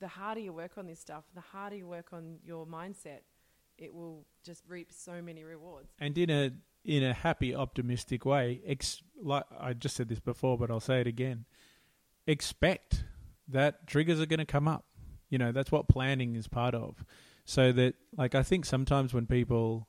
the 0.00 0.08
harder 0.08 0.40
you 0.40 0.52
work 0.52 0.78
on 0.78 0.86
this 0.86 1.00
stuff, 1.00 1.24
the 1.34 1.40
harder 1.40 1.76
you 1.76 1.86
work 1.86 2.12
on 2.12 2.38
your 2.44 2.66
mindset, 2.66 3.20
it 3.78 3.94
will 3.94 4.26
just 4.44 4.62
reap 4.68 4.92
so 4.92 5.20
many 5.22 5.44
rewards. 5.44 5.88
And 5.98 6.16
in 6.16 6.30
a 6.30 6.52
in 6.84 7.02
a 7.02 7.12
happy, 7.12 7.54
optimistic 7.54 8.24
way, 8.24 8.60
ex- 8.64 9.02
like 9.20 9.44
I 9.58 9.72
just 9.72 9.96
said 9.96 10.08
this 10.08 10.20
before, 10.20 10.56
but 10.56 10.70
I'll 10.70 10.80
say 10.80 11.00
it 11.00 11.06
again. 11.08 11.44
Expect 12.28 13.04
that 13.48 13.86
triggers 13.86 14.20
are 14.20 14.26
going 14.26 14.38
to 14.38 14.44
come 14.44 14.68
up. 14.68 14.84
You 15.28 15.38
know, 15.38 15.50
that's 15.50 15.72
what 15.72 15.88
planning 15.88 16.36
is 16.36 16.46
part 16.46 16.74
of. 16.74 17.04
So 17.44 17.72
that, 17.72 17.94
like, 18.16 18.36
I 18.36 18.44
think 18.44 18.64
sometimes 18.64 19.12
when 19.12 19.26
people, 19.26 19.88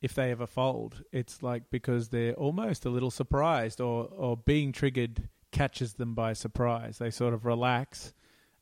if 0.00 0.14
they 0.14 0.30
ever 0.30 0.46
fold, 0.46 1.02
it's 1.12 1.42
like 1.42 1.64
because 1.70 2.10
they're 2.10 2.34
almost 2.34 2.84
a 2.84 2.90
little 2.90 3.10
surprised 3.10 3.80
or, 3.80 4.04
or 4.04 4.36
being 4.36 4.70
triggered 4.70 5.28
catches 5.50 5.94
them 5.94 6.14
by 6.14 6.32
surprise. 6.32 6.98
They 6.98 7.10
sort 7.10 7.34
of 7.34 7.44
relax 7.44 8.12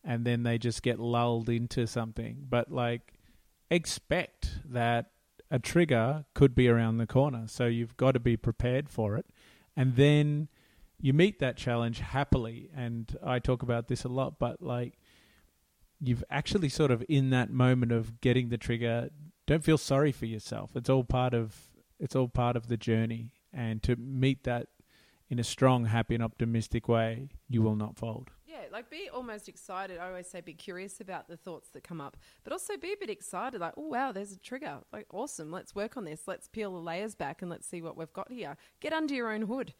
and 0.06 0.24
then 0.24 0.44
they 0.44 0.56
just 0.56 0.82
get 0.82 1.00
lulled 1.00 1.48
into 1.48 1.86
something. 1.86 2.46
But 2.48 2.70
like, 2.70 3.12
expect 3.70 4.60
that 4.64 5.10
a 5.50 5.58
trigger 5.58 6.24
could 6.32 6.54
be 6.54 6.68
around 6.68 6.98
the 6.98 7.08
corner. 7.08 7.48
So 7.48 7.66
you've 7.66 7.96
got 7.96 8.12
to 8.12 8.20
be 8.20 8.36
prepared 8.36 8.88
for 8.88 9.16
it. 9.16 9.26
And 9.76 9.96
then 9.96 10.48
you 11.00 11.12
meet 11.12 11.40
that 11.40 11.56
challenge 11.56 11.98
happily. 11.98 12.70
And 12.74 13.18
I 13.22 13.40
talk 13.40 13.62
about 13.62 13.88
this 13.88 14.04
a 14.04 14.08
lot, 14.08 14.38
but 14.38 14.62
like, 14.62 14.96
you've 16.00 16.24
actually 16.30 16.68
sort 16.68 16.92
of 16.92 17.02
in 17.08 17.30
that 17.30 17.50
moment 17.50 17.90
of 17.90 18.20
getting 18.20 18.48
the 18.48 18.58
trigger, 18.58 19.10
don't 19.46 19.64
feel 19.64 19.78
sorry 19.78 20.12
for 20.12 20.26
yourself. 20.26 20.70
It's 20.76 20.88
all 20.88 21.04
part 21.04 21.34
of 21.34 21.54
it's 21.98 22.14
all 22.14 22.28
part 22.28 22.56
of 22.56 22.68
the 22.68 22.76
journey. 22.76 23.32
And 23.52 23.82
to 23.84 23.96
meet 23.96 24.44
that 24.44 24.68
in 25.30 25.38
a 25.38 25.44
strong, 25.44 25.86
happy, 25.86 26.14
and 26.14 26.22
optimistic 26.22 26.88
way, 26.88 27.30
you 27.48 27.62
will 27.62 27.74
not 27.74 27.96
fold 27.96 28.30
like 28.76 28.90
be 28.90 29.08
almost 29.10 29.48
excited. 29.48 29.98
I 29.98 30.08
always 30.08 30.28
say 30.28 30.42
be 30.42 30.52
curious 30.52 31.00
about 31.00 31.28
the 31.28 31.36
thoughts 31.38 31.70
that 31.70 31.82
come 31.82 31.98
up, 31.98 32.18
but 32.44 32.52
also 32.52 32.76
be 32.76 32.92
a 32.92 32.96
bit 33.00 33.08
excited. 33.08 33.58
Like, 33.58 33.72
oh 33.78 33.88
wow, 33.88 34.12
there's 34.12 34.32
a 34.32 34.38
trigger. 34.38 34.80
Like, 34.92 35.06
awesome. 35.10 35.50
Let's 35.50 35.74
work 35.74 35.96
on 35.96 36.04
this. 36.04 36.24
Let's 36.26 36.46
peel 36.46 36.74
the 36.74 36.78
layers 36.78 37.14
back 37.14 37.40
and 37.40 37.50
let's 37.50 37.66
see 37.66 37.80
what 37.80 37.96
we've 37.96 38.12
got 38.12 38.30
here. 38.30 38.58
Get 38.80 38.92
under 38.92 39.14
your 39.14 39.32
own 39.32 39.42
hood, 39.42 39.72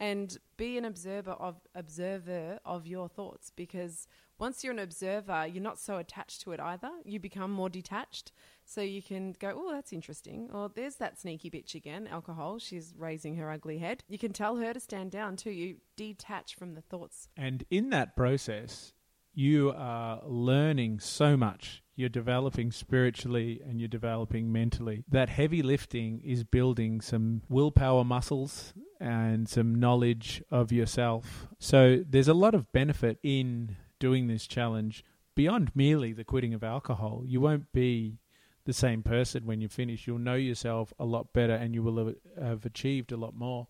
and 0.00 0.38
be 0.56 0.78
an 0.78 0.84
observer 0.84 1.32
of 1.32 1.56
observer 1.74 2.60
of 2.64 2.86
your 2.86 3.08
thoughts 3.08 3.50
because 3.54 4.06
once 4.38 4.62
you're 4.62 4.72
an 4.72 4.78
observer, 4.78 5.46
you're 5.46 5.62
not 5.62 5.80
so 5.80 5.96
attached 5.96 6.42
to 6.42 6.52
it 6.52 6.60
either. 6.60 6.90
You 7.04 7.18
become 7.18 7.50
more 7.50 7.68
detached. 7.68 8.30
So 8.64 8.80
you 8.80 9.02
can 9.02 9.34
go, 9.40 9.52
oh, 9.56 9.72
that's 9.72 9.92
interesting. 9.92 10.48
Or 10.52 10.70
there's 10.72 10.96
that 10.96 11.18
sneaky 11.18 11.50
bitch 11.50 11.74
again, 11.74 12.06
alcohol. 12.06 12.58
She's 12.58 12.94
raising 12.96 13.36
her 13.36 13.50
ugly 13.50 13.78
head. 13.78 14.04
You 14.08 14.18
can 14.18 14.32
tell 14.32 14.56
her 14.56 14.72
to 14.72 14.78
stand 14.78 15.10
down 15.10 15.36
too. 15.36 15.50
You 15.50 15.78
detach 15.96 16.54
from 16.54 16.74
the 16.74 16.82
thoughts. 16.82 17.28
And 17.36 17.64
in 17.70 17.90
that 17.90 18.14
process, 18.14 18.92
you 19.34 19.72
are 19.76 20.22
learning 20.24 21.00
so 21.00 21.36
much. 21.36 21.82
You're 21.96 22.08
developing 22.08 22.70
spiritually 22.70 23.60
and 23.66 23.80
you're 23.80 23.88
developing 23.88 24.52
mentally. 24.52 25.04
That 25.08 25.28
heavy 25.28 25.62
lifting 25.62 26.20
is 26.20 26.44
building 26.44 27.00
some 27.00 27.42
willpower 27.48 28.04
muscles 28.04 28.72
and 29.00 29.48
some 29.48 29.74
knowledge 29.74 30.42
of 30.50 30.72
yourself. 30.72 31.48
So 31.58 32.04
there's 32.08 32.28
a 32.28 32.34
lot 32.34 32.54
of 32.54 32.72
benefit 32.72 33.18
in 33.22 33.76
doing 33.98 34.26
this 34.26 34.46
challenge 34.46 35.04
beyond 35.34 35.70
merely 35.74 36.12
the 36.12 36.24
quitting 36.24 36.54
of 36.54 36.64
alcohol. 36.64 37.22
You 37.24 37.40
won't 37.40 37.72
be 37.72 38.18
the 38.64 38.72
same 38.72 39.02
person 39.02 39.46
when 39.46 39.60
you 39.60 39.68
finish. 39.68 40.06
You'll 40.06 40.18
know 40.18 40.34
yourself 40.34 40.92
a 40.98 41.04
lot 41.04 41.32
better 41.32 41.54
and 41.54 41.74
you 41.74 41.82
will 41.82 42.14
have 42.40 42.66
achieved 42.66 43.12
a 43.12 43.16
lot 43.16 43.34
more. 43.34 43.68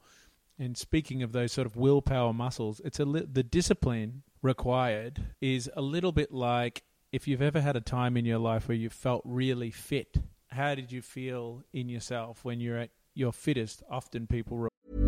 And 0.59 0.77
speaking 0.77 1.23
of 1.23 1.33
those 1.33 1.53
sort 1.53 1.67
of 1.67 1.77
willpower 1.77 2.33
muscles, 2.33 2.81
it's 2.85 2.99
a 2.99 3.05
li- 3.05 3.27
the 3.31 3.45
discipline 3.45 4.23
required 4.43 5.23
is 5.41 5.71
a 5.77 5.83
little 5.83 6.11
bit 6.11 6.33
like 6.33 6.83
if 7.13 7.29
you've 7.29 7.43
ever 7.43 7.61
had 7.61 7.77
a 7.77 7.81
time 7.81 8.17
in 8.17 8.25
your 8.25 8.39
life 8.39 8.67
where 8.67 8.77
you 8.77 8.91
felt 8.91 9.23
really 9.25 9.71
fit. 9.71 10.17
How 10.49 10.75
did 10.75 10.91
you 10.91 11.01
feel 11.01 11.63
in 11.73 11.89
yourself 11.89 12.45
when 12.45 12.61
you're 12.61 12.79
at 12.79 12.91
your 13.15 13.33
fittest? 13.33 13.83
Often 13.89 14.27
people. 14.27 14.57
Re- 14.57 15.08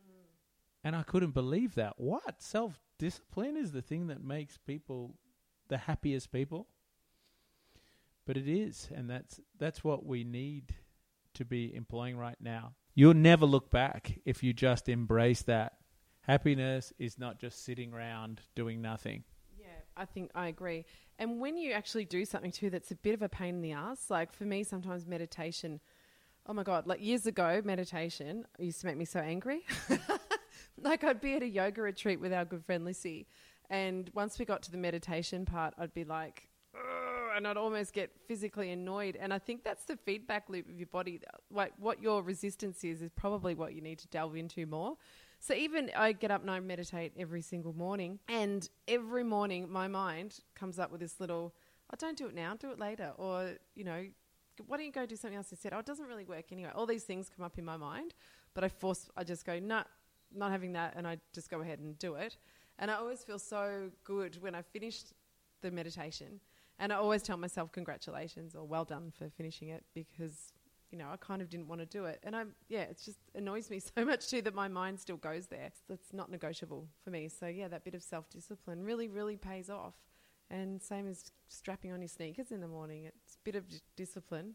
Mm. 0.00 0.24
And 0.84 0.96
I 0.96 1.02
couldn't 1.02 1.32
believe 1.32 1.74
that. 1.74 1.94
What? 1.96 2.40
Self 2.40 2.80
discipline 2.98 3.56
is 3.56 3.72
the 3.72 3.82
thing 3.82 4.06
that 4.06 4.22
makes 4.22 4.58
people 4.58 5.16
the 5.68 5.78
happiest 5.78 6.30
people? 6.30 6.68
But 8.26 8.36
it 8.36 8.46
is, 8.46 8.88
and 8.94 9.10
that's 9.10 9.40
that's 9.58 9.82
what 9.82 10.06
we 10.06 10.22
need 10.22 10.74
to 11.34 11.44
be 11.44 11.74
employing 11.74 12.16
right 12.16 12.36
now. 12.40 12.74
You'll 12.94 13.14
never 13.14 13.46
look 13.46 13.70
back 13.70 14.18
if 14.24 14.42
you 14.42 14.52
just 14.52 14.88
embrace 14.88 15.42
that. 15.42 15.78
Happiness 16.22 16.92
is 16.98 17.18
not 17.18 17.38
just 17.38 17.64
sitting 17.64 17.92
around 17.92 18.42
doing 18.54 18.82
nothing. 18.82 19.24
Yeah, 19.58 19.66
I 19.96 20.04
think 20.04 20.30
I 20.34 20.48
agree. 20.48 20.84
And 21.18 21.40
when 21.40 21.56
you 21.56 21.72
actually 21.72 22.04
do 22.04 22.24
something 22.24 22.50
too 22.50 22.68
that's 22.70 22.90
a 22.90 22.96
bit 22.96 23.14
of 23.14 23.22
a 23.22 23.28
pain 23.28 23.56
in 23.56 23.62
the 23.62 23.72
ass, 23.72 24.10
like 24.10 24.32
for 24.32 24.44
me, 24.44 24.62
sometimes 24.62 25.06
meditation, 25.06 25.80
oh 26.46 26.52
my 26.52 26.62
God, 26.62 26.86
like 26.86 27.02
years 27.02 27.26
ago, 27.26 27.62
meditation 27.64 28.44
used 28.58 28.80
to 28.82 28.86
make 28.86 28.96
me 28.96 29.04
so 29.04 29.20
angry. 29.20 29.64
like 30.80 31.02
I'd 31.02 31.20
be 31.20 31.34
at 31.34 31.42
a 31.42 31.48
yoga 31.48 31.82
retreat 31.82 32.20
with 32.20 32.32
our 32.32 32.44
good 32.44 32.64
friend 32.64 32.84
Lissy, 32.84 33.26
and 33.70 34.10
once 34.14 34.38
we 34.38 34.44
got 34.44 34.62
to 34.62 34.70
the 34.70 34.78
meditation 34.78 35.44
part, 35.46 35.74
I'd 35.78 35.94
be 35.94 36.04
like, 36.04 36.48
"Ugh," 36.74 37.01
and 37.36 37.46
I'd 37.46 37.56
almost 37.56 37.92
get 37.92 38.10
physically 38.26 38.70
annoyed. 38.70 39.16
And 39.16 39.32
I 39.32 39.38
think 39.38 39.64
that's 39.64 39.84
the 39.84 39.96
feedback 39.96 40.48
loop 40.48 40.68
of 40.68 40.78
your 40.78 40.86
body. 40.86 41.20
Like 41.50 41.72
what 41.78 42.02
your 42.02 42.22
resistance 42.22 42.84
is, 42.84 43.02
is 43.02 43.10
probably 43.14 43.54
what 43.54 43.74
you 43.74 43.80
need 43.80 43.98
to 44.00 44.08
delve 44.08 44.36
into 44.36 44.66
more. 44.66 44.96
So 45.40 45.54
even 45.54 45.90
I 45.96 46.12
get 46.12 46.30
up 46.30 46.42
and 46.42 46.50
I 46.50 46.60
meditate 46.60 47.12
every 47.18 47.42
single 47.42 47.72
morning, 47.72 48.20
and 48.28 48.68
every 48.86 49.24
morning 49.24 49.68
my 49.68 49.88
mind 49.88 50.38
comes 50.54 50.78
up 50.78 50.92
with 50.92 51.00
this 51.00 51.18
little, 51.18 51.54
"Oh, 51.90 51.96
don't 51.98 52.16
do 52.16 52.26
it 52.28 52.34
now, 52.34 52.54
do 52.54 52.70
it 52.70 52.78
later," 52.78 53.12
or 53.16 53.58
you 53.74 53.82
know, 53.82 54.06
why 54.66 54.76
don't 54.76 54.86
you 54.86 54.92
go 54.92 55.06
do 55.06 55.16
something 55.16 55.36
else 55.36 55.50
instead? 55.50 55.72
Oh, 55.72 55.78
it 55.78 55.86
doesn't 55.86 56.06
really 56.06 56.24
work 56.24 56.52
anyway. 56.52 56.70
All 56.74 56.86
these 56.86 57.04
things 57.04 57.28
come 57.34 57.44
up 57.44 57.58
in 57.58 57.64
my 57.64 57.76
mind, 57.76 58.14
but 58.54 58.64
I 58.64 58.68
force, 58.68 59.08
I 59.16 59.24
just 59.24 59.44
go, 59.44 59.58
nah, 59.58 59.84
not 60.34 60.50
having 60.50 60.72
that, 60.74 60.94
and 60.96 61.06
I 61.06 61.18
just 61.32 61.50
go 61.50 61.60
ahead 61.60 61.78
and 61.78 61.98
do 61.98 62.14
it. 62.14 62.36
And 62.78 62.90
I 62.90 62.94
always 62.94 63.22
feel 63.24 63.38
so 63.38 63.90
good 64.04 64.40
when 64.42 64.54
I 64.54 64.62
finished 64.62 65.12
the 65.60 65.70
meditation, 65.70 66.40
and 66.82 66.92
I 66.92 66.96
always 66.96 67.22
tell 67.22 67.36
myself 67.36 67.70
congratulations 67.70 68.54
or 68.56 68.66
well 68.66 68.84
done 68.84 69.12
for 69.16 69.30
finishing 69.30 69.68
it 69.68 69.84
because 69.94 70.52
you 70.90 70.98
know 70.98 71.06
I 71.10 71.16
kind 71.16 71.40
of 71.40 71.48
didn't 71.48 71.68
want 71.68 71.80
to 71.80 71.86
do 71.86 72.04
it, 72.06 72.18
and 72.24 72.34
I'm 72.34 72.54
yeah, 72.68 72.82
it 72.82 73.00
just 73.02 73.20
annoys 73.34 73.70
me 73.70 73.80
so 73.96 74.04
much 74.04 74.28
too 74.28 74.42
that 74.42 74.54
my 74.54 74.68
mind 74.68 75.00
still 75.00 75.16
goes 75.16 75.46
there. 75.46 75.70
That's 75.88 76.12
not 76.12 76.30
negotiable 76.30 76.88
for 77.04 77.10
me. 77.10 77.28
So 77.28 77.46
yeah, 77.46 77.68
that 77.68 77.84
bit 77.84 77.94
of 77.94 78.02
self 78.02 78.28
discipline 78.28 78.82
really 78.82 79.08
really 79.08 79.36
pays 79.36 79.70
off. 79.70 79.94
And 80.50 80.82
same 80.82 81.08
as 81.08 81.30
strapping 81.48 81.92
on 81.92 82.02
your 82.02 82.08
sneakers 82.08 82.50
in 82.50 82.60
the 82.60 82.68
morning. 82.68 83.04
It's 83.06 83.36
a 83.36 83.44
bit 83.44 83.54
of 83.54 83.64
discipline. 83.96 84.54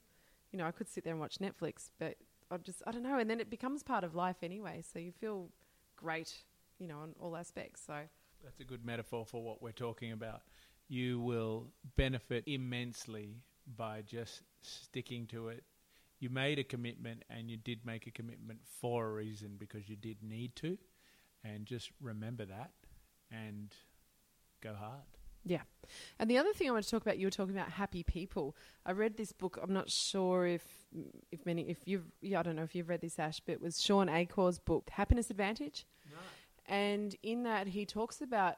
You 0.52 0.60
know, 0.60 0.66
I 0.66 0.72
could 0.72 0.88
sit 0.88 1.04
there 1.04 1.14
and 1.14 1.20
watch 1.20 1.40
Netflix, 1.40 1.90
but 1.98 2.18
I 2.52 2.58
just, 2.58 2.84
I 2.86 2.92
don't 2.92 3.02
know. 3.02 3.18
And 3.18 3.28
then 3.28 3.40
it 3.40 3.50
becomes 3.50 3.82
part 3.82 4.04
of 4.04 4.14
life 4.14 4.38
anyway. 4.44 4.84
So 4.94 5.00
you 5.00 5.12
feel 5.12 5.50
great, 5.96 6.44
you 6.78 6.88
know, 6.88 7.00
on 7.00 7.16
all 7.20 7.36
aspects. 7.36 7.82
So 7.88 7.96
That's 8.44 8.60
a 8.60 8.64
good 8.64 8.86
metaphor 8.86 9.26
for 9.26 9.42
what 9.44 9.60
we're 9.60 9.72
talking 9.72 10.12
about. 10.12 10.42
You 10.88 11.20
will 11.20 11.68
benefit 11.96 12.44
immensely 12.48 13.44
by 13.76 14.02
just 14.02 14.44
sticking 14.62 15.28
to 15.28 15.50
it. 15.50 15.64
You 16.20 16.30
made 16.30 16.58
a 16.60 16.64
commitment 16.64 17.24
and 17.30 17.52
you 17.52 17.58
did 17.58 17.86
make 17.86 18.08
a 18.08 18.12
commitment 18.12 18.60
for 18.82 19.08
a 19.08 19.14
reason 19.14 19.56
because 19.58 19.88
you 19.88 19.96
did 19.96 20.24
need 20.24 20.56
to. 20.58 20.78
And 21.44 21.66
just 21.66 21.92
remember 22.02 22.46
that 22.46 22.72
and 23.32 23.74
go 24.62 24.74
hard. 24.74 25.04
Yeah. 25.48 25.62
And 26.20 26.30
the 26.30 26.38
other 26.38 26.52
thing 26.54 26.68
I 26.68 26.72
want 26.72 26.84
to 26.84 26.92
talk 26.92 27.02
about, 27.02 27.18
you 27.18 27.28
were 27.28 27.32
talking 27.32 27.56
about 27.56 27.70
happy 27.70 28.04
people. 28.04 28.56
I 28.86 28.92
read 28.92 29.16
this 29.16 29.32
book. 29.32 29.58
I'm 29.62 29.74
not 29.74 29.90
sure 29.90 30.46
if 30.46 30.64
if 31.32 31.46
many 31.46 31.70
if 31.70 31.78
you've 31.86 32.12
yeah, 32.22 32.40
I 32.40 32.44
don't 32.44 32.56
know 32.56 32.64
if 32.64 32.76
you've 32.76 32.90
read 32.90 33.02
this 33.02 33.18
Ash, 33.18 33.40
but 33.40 33.54
it 33.54 33.62
was 33.62 33.82
Shawn 33.82 34.10
Achor's 34.10 34.60
book, 34.60 34.90
Happiness 34.90 35.30
Advantage. 35.30 35.86
No. 36.12 36.18
And 36.68 37.16
in 37.24 37.44
that 37.44 37.68
he 37.68 37.86
talks 37.86 38.20
about 38.20 38.58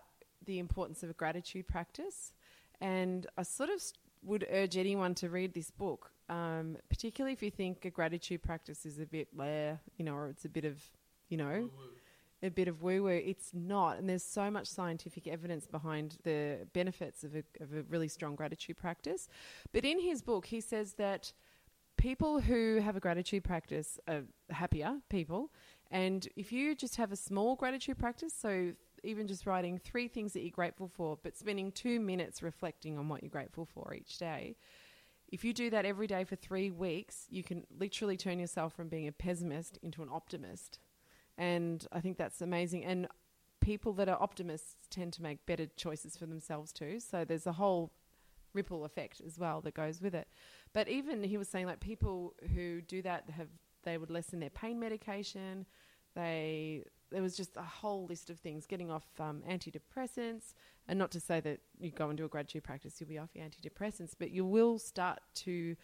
the 0.50 0.60
importance 0.60 1.04
of 1.04 1.10
a 1.10 1.14
gratitude 1.14 1.68
practice. 1.68 2.34
And 2.82 3.28
I 3.38 3.44
sort 3.44 3.70
of 3.70 3.82
would 4.24 4.46
urge 4.52 4.76
anyone 4.78 5.14
to 5.16 5.30
read 5.30 5.54
this 5.54 5.72
book, 5.72 6.12
um, 6.28 6.78
particularly 6.90 7.34
if 7.34 7.44
you 7.44 7.52
think 7.52 7.86
a 7.86 7.90
gratitude 7.90 8.42
practice 8.42 8.86
is 8.86 9.00
a 9.00 9.06
bit, 9.06 9.28
bleh, 9.38 9.78
you 9.98 10.04
know, 10.06 10.16
or 10.16 10.30
it's 10.30 10.46
a 10.46 10.50
bit 10.50 10.66
of, 10.66 10.78
you 11.30 11.38
know, 11.38 11.70
a 12.42 12.50
bit 12.50 12.68
of 12.68 12.82
woo 12.82 13.04
woo. 13.04 13.10
It's 13.10 13.52
not, 13.54 13.98
and 14.00 14.10
there's 14.10 14.24
so 14.24 14.50
much 14.50 14.68
scientific 14.68 15.28
evidence 15.28 15.68
behind 15.68 16.18
the 16.24 16.68
benefits 16.74 17.24
of 17.24 17.36
a, 17.36 17.44
of 17.64 17.74
a 17.74 17.84
really 17.84 18.08
strong 18.08 18.36
gratitude 18.36 18.78
practice. 18.78 19.30
But 19.72 19.86
in 19.86 20.00
his 20.00 20.22
book, 20.22 20.48
he 20.48 20.62
says 20.62 20.94
that 20.94 21.32
people 21.98 22.40
who 22.40 22.80
have 22.80 22.96
a 22.96 23.00
gratitude 23.00 23.44
practice 23.44 24.00
are 24.08 24.24
happier 24.50 24.92
people. 25.10 25.52
And 25.92 26.28
if 26.36 26.52
you 26.52 26.76
just 26.76 26.96
have 26.96 27.12
a 27.12 27.16
small 27.16 27.56
gratitude 27.56 27.98
practice, 27.98 28.34
so 28.34 28.74
even 29.04 29.28
just 29.28 29.46
writing 29.46 29.78
three 29.78 30.08
things 30.08 30.34
that 30.34 30.42
you're 30.42 30.52
grateful 30.52 30.88
for, 30.88 31.18
but 31.22 31.38
spending 31.38 31.72
two 31.72 32.00
minutes 32.00 32.42
reflecting 32.42 32.98
on 32.98 33.10
what 33.10 33.24
you're 33.24 33.30
grateful 33.30 33.66
for 33.66 33.94
each 33.94 34.18
day, 34.18 34.56
if 35.32 35.44
you 35.44 35.54
do 35.54 35.70
that 35.70 35.86
every 35.86 36.08
day 36.08 36.24
for 36.24 36.36
three 36.36 36.72
weeks, 36.72 37.28
you 37.30 37.44
can 37.44 37.66
literally 37.78 38.18
turn 38.18 38.40
yourself 38.40 38.74
from 38.74 38.88
being 38.88 39.08
a 39.08 39.12
pessimist 39.12 39.78
into 39.84 40.02
an 40.02 40.10
optimist. 40.12 40.80
And 41.38 41.86
I 41.92 42.02
think 42.02 42.18
that's 42.18 42.42
amazing. 42.42 42.84
And 42.84 43.08
people 43.62 43.94
that 43.94 44.10
are 44.10 44.22
optimists 44.22 44.76
tend 44.90 45.14
to 45.14 45.22
make 45.22 45.46
better 45.46 45.68
choices 45.76 46.18
for 46.18 46.26
themselves 46.26 46.72
too. 46.72 47.00
So 47.00 47.26
there's 47.26 47.48
a 47.48 47.54
whole 47.54 47.92
ripple 48.54 48.86
effect 48.86 49.22
as 49.26 49.38
well 49.38 49.62
that 49.62 49.74
goes 49.74 50.02
with 50.02 50.16
it. 50.16 50.28
But 50.74 50.88
even 50.88 51.24
he 51.24 51.38
was 51.38 51.48
saying 51.48 51.68
like 51.68 51.80
people 51.80 52.34
who 52.54 52.82
do 52.82 53.02
that 53.04 53.30
have 53.30 53.48
they 53.84 53.98
would 53.98 54.10
lessen 54.10 54.40
their 54.40 54.50
pain 54.50 54.80
medication. 54.80 55.66
They 56.16 56.84
there 57.12 57.22
was 57.22 57.36
just 57.36 57.58
a 57.58 57.62
whole 57.62 58.06
list 58.06 58.30
of 58.30 58.40
things 58.40 58.66
getting 58.66 58.92
off 58.92 59.06
um, 59.20 59.42
antidepressants, 59.50 60.54
and 60.88 60.98
not 60.98 61.12
to 61.12 61.20
say 61.20 61.40
that 61.42 61.60
you 61.80 61.92
go 61.92 62.10
into 62.10 62.26
a 62.26 62.28
gratitude 62.28 62.64
practice 62.64 63.00
you'll 63.00 63.10
be 63.10 63.18
off 63.18 63.30
your 63.34 63.46
antidepressants, 63.46 64.14
but 64.18 64.32
you 64.32 64.46
will 64.46 64.80
start 64.80 65.20
to 65.36 65.76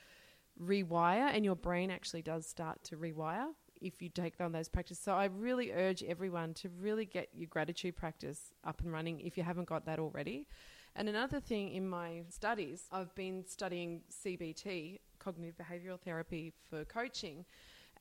rewire, 0.61 1.33
and 1.33 1.43
your 1.43 1.55
brain 1.55 1.91
actually 1.91 2.21
does 2.21 2.45
start 2.45 2.83
to 2.83 2.97
rewire 2.97 3.47
if 3.81 4.01
you 4.01 4.09
take 4.09 4.39
on 4.39 4.51
those 4.51 4.69
practices. 4.69 5.03
So 5.03 5.13
I 5.13 5.25
really 5.25 5.71
urge 5.71 6.03
everyone 6.03 6.53
to 6.55 6.69
really 6.79 7.05
get 7.05 7.29
your 7.33 7.47
gratitude 7.47 7.95
practice 7.95 8.53
up 8.63 8.81
and 8.81 8.91
running 8.91 9.19
if 9.19 9.37
you 9.37 9.43
haven't 9.43 9.67
got 9.67 9.85
that 9.85 9.99
already. 9.99 10.47
And 10.95 11.09
another 11.09 11.41
thing 11.41 11.71
in 11.73 11.87
my 11.87 12.21
studies, 12.29 12.85
I've 12.91 13.13
been 13.15 13.43
studying 13.45 14.01
CBT, 14.09 14.99
cognitive 15.19 15.55
behavioral 15.57 15.99
therapy 15.99 16.53
for 16.69 16.85
coaching. 16.85 17.45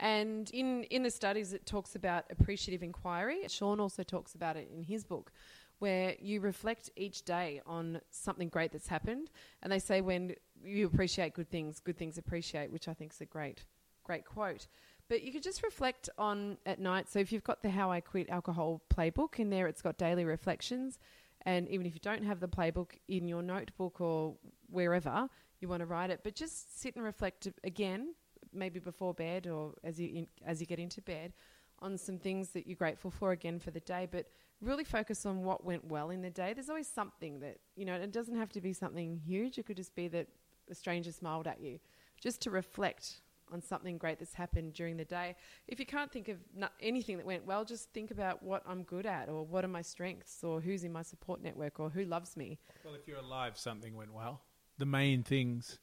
And 0.00 0.50
in, 0.50 0.84
in 0.84 1.02
the 1.02 1.10
studies, 1.10 1.52
it 1.52 1.66
talks 1.66 1.94
about 1.94 2.24
appreciative 2.30 2.82
inquiry. 2.82 3.40
Shawn 3.48 3.80
also 3.80 4.02
talks 4.02 4.34
about 4.34 4.56
it 4.56 4.68
in 4.74 4.82
his 4.82 5.04
book, 5.04 5.32
where 5.78 6.14
you 6.20 6.40
reflect 6.40 6.90
each 6.96 7.24
day 7.24 7.60
on 7.66 8.00
something 8.10 8.48
great 8.48 8.72
that's 8.72 8.88
happened. 8.88 9.30
And 9.62 9.72
they 9.72 9.78
say 9.78 10.00
when 10.00 10.34
you 10.62 10.86
appreciate 10.86 11.34
good 11.34 11.50
things, 11.50 11.80
good 11.80 11.96
things 11.96 12.18
appreciate, 12.18 12.72
which 12.72 12.88
I 12.88 12.94
think 12.94 13.12
is 13.12 13.20
a 13.20 13.26
great, 13.26 13.64
great 14.02 14.24
quote. 14.24 14.66
But 15.08 15.22
you 15.22 15.32
could 15.32 15.42
just 15.42 15.62
reflect 15.62 16.08
on 16.16 16.56
at 16.64 16.80
night. 16.80 17.08
So 17.08 17.18
if 17.18 17.30
you've 17.30 17.44
got 17.44 17.62
the 17.62 17.70
How 17.70 17.90
I 17.92 18.00
Quit 18.00 18.30
Alcohol 18.30 18.82
playbook 18.92 19.38
in 19.38 19.50
there, 19.50 19.66
it's 19.66 19.82
got 19.82 19.98
daily 19.98 20.24
reflections. 20.24 20.98
And 21.42 21.68
even 21.68 21.86
if 21.86 21.94
you 21.94 22.00
don't 22.00 22.24
have 22.24 22.40
the 22.40 22.48
playbook 22.48 22.92
in 23.06 23.28
your 23.28 23.42
notebook 23.42 24.00
or 24.00 24.34
wherever 24.70 25.28
you 25.60 25.68
want 25.68 25.80
to 25.80 25.86
write 25.86 26.10
it, 26.10 26.20
but 26.24 26.34
just 26.34 26.80
sit 26.80 26.96
and 26.96 27.04
reflect 27.04 27.46
again, 27.62 28.14
maybe 28.54 28.80
before 28.80 29.14
bed 29.14 29.46
or 29.46 29.74
as 29.82 30.00
you 30.00 30.08
in, 30.08 30.26
as 30.44 30.60
you 30.60 30.66
get 30.66 30.78
into 30.78 31.00
bed, 31.00 31.32
on 31.80 31.98
some 31.98 32.18
things 32.18 32.50
that 32.50 32.66
you're 32.66 32.76
grateful 32.76 33.10
for 33.10 33.32
again 33.32 33.58
for 33.58 33.70
the 33.70 33.80
day. 33.80 34.08
But 34.10 34.26
really 34.60 34.84
focus 34.84 35.26
on 35.26 35.42
what 35.42 35.64
went 35.64 35.84
well 35.86 36.10
in 36.10 36.22
the 36.22 36.30
day. 36.30 36.52
There's 36.54 36.70
always 36.70 36.88
something 36.88 37.40
that 37.40 37.58
you 37.76 37.84
know. 37.84 37.94
It 37.94 38.12
doesn't 38.12 38.36
have 38.36 38.50
to 38.52 38.60
be 38.60 38.72
something 38.72 39.20
huge. 39.24 39.58
It 39.58 39.66
could 39.66 39.76
just 39.76 39.94
be 39.94 40.08
that 40.08 40.28
a 40.70 40.74
stranger 40.74 41.12
smiled 41.12 41.46
at 41.46 41.60
you. 41.60 41.78
Just 42.20 42.40
to 42.42 42.50
reflect 42.50 43.20
on 43.52 43.60
something 43.60 43.98
great 43.98 44.18
that's 44.18 44.32
happened 44.32 44.72
during 44.72 44.96
the 44.96 45.04
day. 45.04 45.36
If 45.68 45.78
you 45.78 45.84
can't 45.84 46.10
think 46.10 46.28
of 46.28 46.38
anything 46.80 47.18
that 47.18 47.26
went 47.26 47.44
well, 47.44 47.62
just 47.62 47.90
think 47.92 48.10
about 48.10 48.42
what 48.42 48.62
I'm 48.66 48.84
good 48.84 49.04
at, 49.04 49.28
or 49.28 49.44
what 49.44 49.64
are 49.66 49.68
my 49.68 49.82
strengths, 49.82 50.42
or 50.42 50.62
who's 50.62 50.82
in 50.82 50.92
my 50.92 51.02
support 51.02 51.42
network, 51.42 51.78
or 51.78 51.90
who 51.90 52.04
loves 52.04 52.36
me. 52.38 52.58
Well, 52.84 52.94
if 52.94 53.06
you're 53.06 53.18
alive, 53.18 53.58
something 53.58 53.94
went 53.94 54.14
well. 54.14 54.40
The 54.78 54.86
main 54.86 55.22
things 55.22 55.78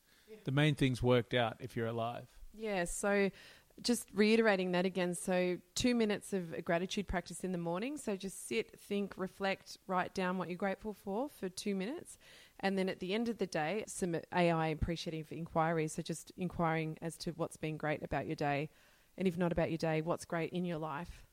The 0.46 0.52
main 0.52 0.76
thing's 0.76 1.04
worked 1.04 1.34
out 1.34 1.58
if 1.60 1.76
you're 1.76 1.88
alive. 1.88 2.28
Yeah, 2.62 2.86
so 2.86 3.32
just 3.82 4.08
reiterating 4.14 4.72
that 4.74 4.86
again. 4.86 5.16
So, 5.16 5.58
two 5.74 5.96
minutes 5.96 6.32
of 6.32 6.64
gratitude 6.64 7.08
practice 7.08 7.44
in 7.44 7.52
the 7.52 7.58
morning. 7.58 7.98
So, 7.98 8.16
just 8.16 8.48
sit, 8.48 8.80
think, 8.80 9.14
reflect, 9.18 9.80
write 9.88 10.14
down 10.14 10.38
what 10.38 10.48
you're 10.48 10.58
grateful 10.58 10.94
for 10.94 11.30
for 11.30 11.50
two 11.50 11.74
minutes. 11.74 12.20
And 12.60 12.78
then 12.78 12.88
at 12.88 13.00
the 13.00 13.16
end 13.16 13.30
of 13.30 13.40
the 13.40 13.48
day, 13.48 13.84
some 13.88 14.16
AI 14.36 14.68
appreciative 14.68 15.32
inquiries. 15.32 15.94
So, 15.94 16.04
just 16.04 16.32
inquiring 16.38 17.00
as 17.02 17.18
to 17.18 17.32
what's 17.32 17.58
been 17.58 17.78
great 17.78 18.04
about 18.04 18.28
your 18.28 18.36
day. 18.36 18.70
And 19.18 19.28
if 19.28 19.38
not 19.38 19.52
about 19.52 19.72
your 19.72 19.80
day, 19.80 20.02
what's 20.02 20.26
great 20.26 20.52
in 20.52 20.64
your 20.64 20.78
life. 20.78 21.26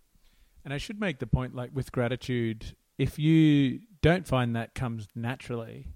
And 0.64 0.73
I 0.73 0.79
should 0.79 0.99
make 0.99 1.19
the 1.19 1.27
point 1.27 1.55
like 1.55 1.71
with 1.75 1.93
gratitude, 1.93 2.75
if 2.97 3.19
you 3.19 3.81
don't 4.01 4.27
find 4.27 4.57
that 4.57 4.75
comes 4.75 5.09
naturally, 5.14 5.88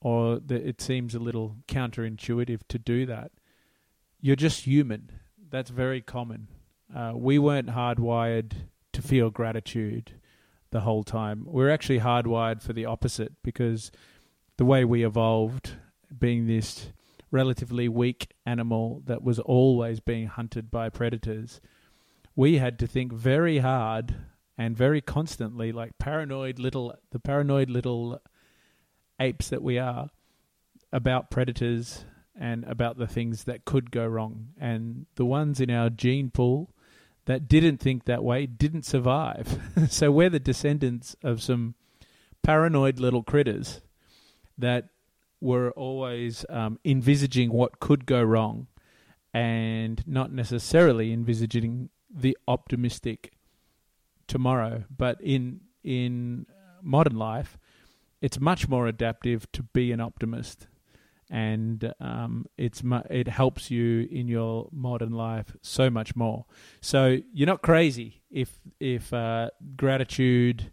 or 0.00 0.38
that 0.38 0.66
it 0.66 0.80
seems 0.80 1.16
a 1.16 1.18
little 1.18 1.56
counterintuitive 1.66 2.60
to 2.68 2.78
do 2.78 3.04
that, 3.06 3.32
you're 4.20 4.36
just 4.36 4.64
human. 4.64 5.10
That's 5.50 5.70
very 5.70 6.00
common. 6.00 6.48
Uh, 6.94 7.12
we 7.14 7.38
weren't 7.38 7.68
hardwired 7.68 8.52
to 8.92 9.02
feel 9.02 9.30
gratitude 9.30 10.12
the 10.70 10.80
whole 10.80 11.04
time. 11.04 11.44
We're 11.46 11.70
actually 11.70 12.00
hardwired 12.00 12.62
for 12.62 12.72
the 12.72 12.84
opposite 12.84 13.32
because 13.42 13.90
the 14.56 14.64
way 14.64 14.84
we 14.84 15.04
evolved, 15.04 15.72
being 16.16 16.46
this 16.46 16.88
relatively 17.30 17.88
weak 17.88 18.32
animal 18.44 19.02
that 19.06 19.22
was 19.22 19.38
always 19.38 20.00
being 20.00 20.26
hunted 20.26 20.70
by 20.70 20.88
predators, 20.88 21.60
we 22.34 22.58
had 22.58 22.78
to 22.78 22.86
think 22.86 23.12
very 23.12 23.58
hard 23.58 24.14
and 24.56 24.76
very 24.76 25.00
constantly, 25.00 25.70
like 25.70 25.98
paranoid 25.98 26.58
little, 26.58 26.94
the 27.10 27.20
paranoid 27.20 27.70
little 27.70 28.20
apes 29.20 29.48
that 29.48 29.62
we 29.62 29.78
are, 29.78 30.10
about 30.92 31.30
predators 31.30 32.04
and 32.38 32.64
about 32.64 32.98
the 32.98 33.06
things 33.06 33.44
that 33.44 33.64
could 33.64 33.90
go 33.90 34.06
wrong. 34.06 34.48
And 34.58 35.06
the 35.16 35.24
ones 35.24 35.60
in 35.60 35.70
our 35.70 35.90
gene 35.90 36.30
pool 36.30 36.70
that 37.24 37.48
didn't 37.48 37.78
think 37.78 38.04
that 38.04 38.24
way 38.24 38.46
didn't 38.46 38.84
survive. 38.84 39.60
so 39.90 40.10
we're 40.10 40.30
the 40.30 40.40
descendants 40.40 41.16
of 41.22 41.42
some 41.42 41.74
paranoid 42.42 42.98
little 43.00 43.22
critters 43.22 43.82
that 44.56 44.88
were 45.40 45.70
always 45.72 46.44
um, 46.48 46.78
envisaging 46.84 47.52
what 47.52 47.80
could 47.80 48.06
go 48.06 48.22
wrong 48.22 48.66
and 49.34 50.02
not 50.06 50.32
necessarily 50.32 51.12
envisaging 51.12 51.90
the 52.10 52.36
optimistic 52.48 53.32
tomorrow. 54.26 54.84
But 54.94 55.20
in 55.20 55.60
in 55.84 56.46
modern 56.82 57.16
life, 57.16 57.58
it's 58.20 58.40
much 58.40 58.68
more 58.68 58.86
adaptive 58.86 59.50
to 59.52 59.62
be 59.62 59.92
an 59.92 60.00
optimist, 60.00 60.66
and 61.30 61.92
um, 62.00 62.46
it's 62.56 62.82
it 63.10 63.28
helps 63.28 63.70
you 63.70 64.08
in 64.10 64.28
your 64.28 64.68
modern 64.72 65.12
life 65.12 65.56
so 65.62 65.90
much 65.90 66.16
more. 66.16 66.46
So 66.80 67.18
you're 67.32 67.46
not 67.46 67.62
crazy 67.62 68.22
if 68.30 68.58
if 68.80 69.12
uh, 69.12 69.50
gratitude 69.76 70.72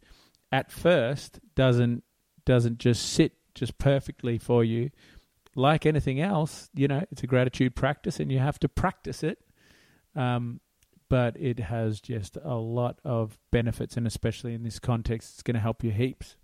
at 0.52 0.72
first 0.72 1.39
doesn't 1.56 2.04
doesn't 2.46 2.80
just 2.80 3.13
sit 3.13 3.34
just 3.54 3.78
perfectly 3.78 4.38
for 4.38 4.63
you. 4.63 4.91
Like 5.56 5.86
anything 5.86 6.20
else, 6.20 6.70
you 6.74 6.88
know, 6.88 7.06
it's 7.12 7.24
a 7.24 7.28
gratitude 7.28 7.76
practice, 7.76 8.20
and 8.20 8.32
you 8.32 8.39
have 8.39 8.60
to 8.60 8.70
practice 8.70 9.24
it. 9.24 9.39
Um, 10.15 10.60
but 11.08 11.38
it 11.38 11.60
has 11.60 12.02
just 12.02 12.38
a 12.44 12.56
lot 12.56 13.00
of 13.04 13.38
benefits, 13.52 13.96
and 13.96 14.08
especially 14.08 14.54
in 14.54 14.63
this 14.63 14.80
context, 14.80 15.34
it's 15.36 15.44
going 15.44 15.56
to 15.56 15.62
help 15.62 15.84
you 15.84 15.91
heaps. 15.91 16.36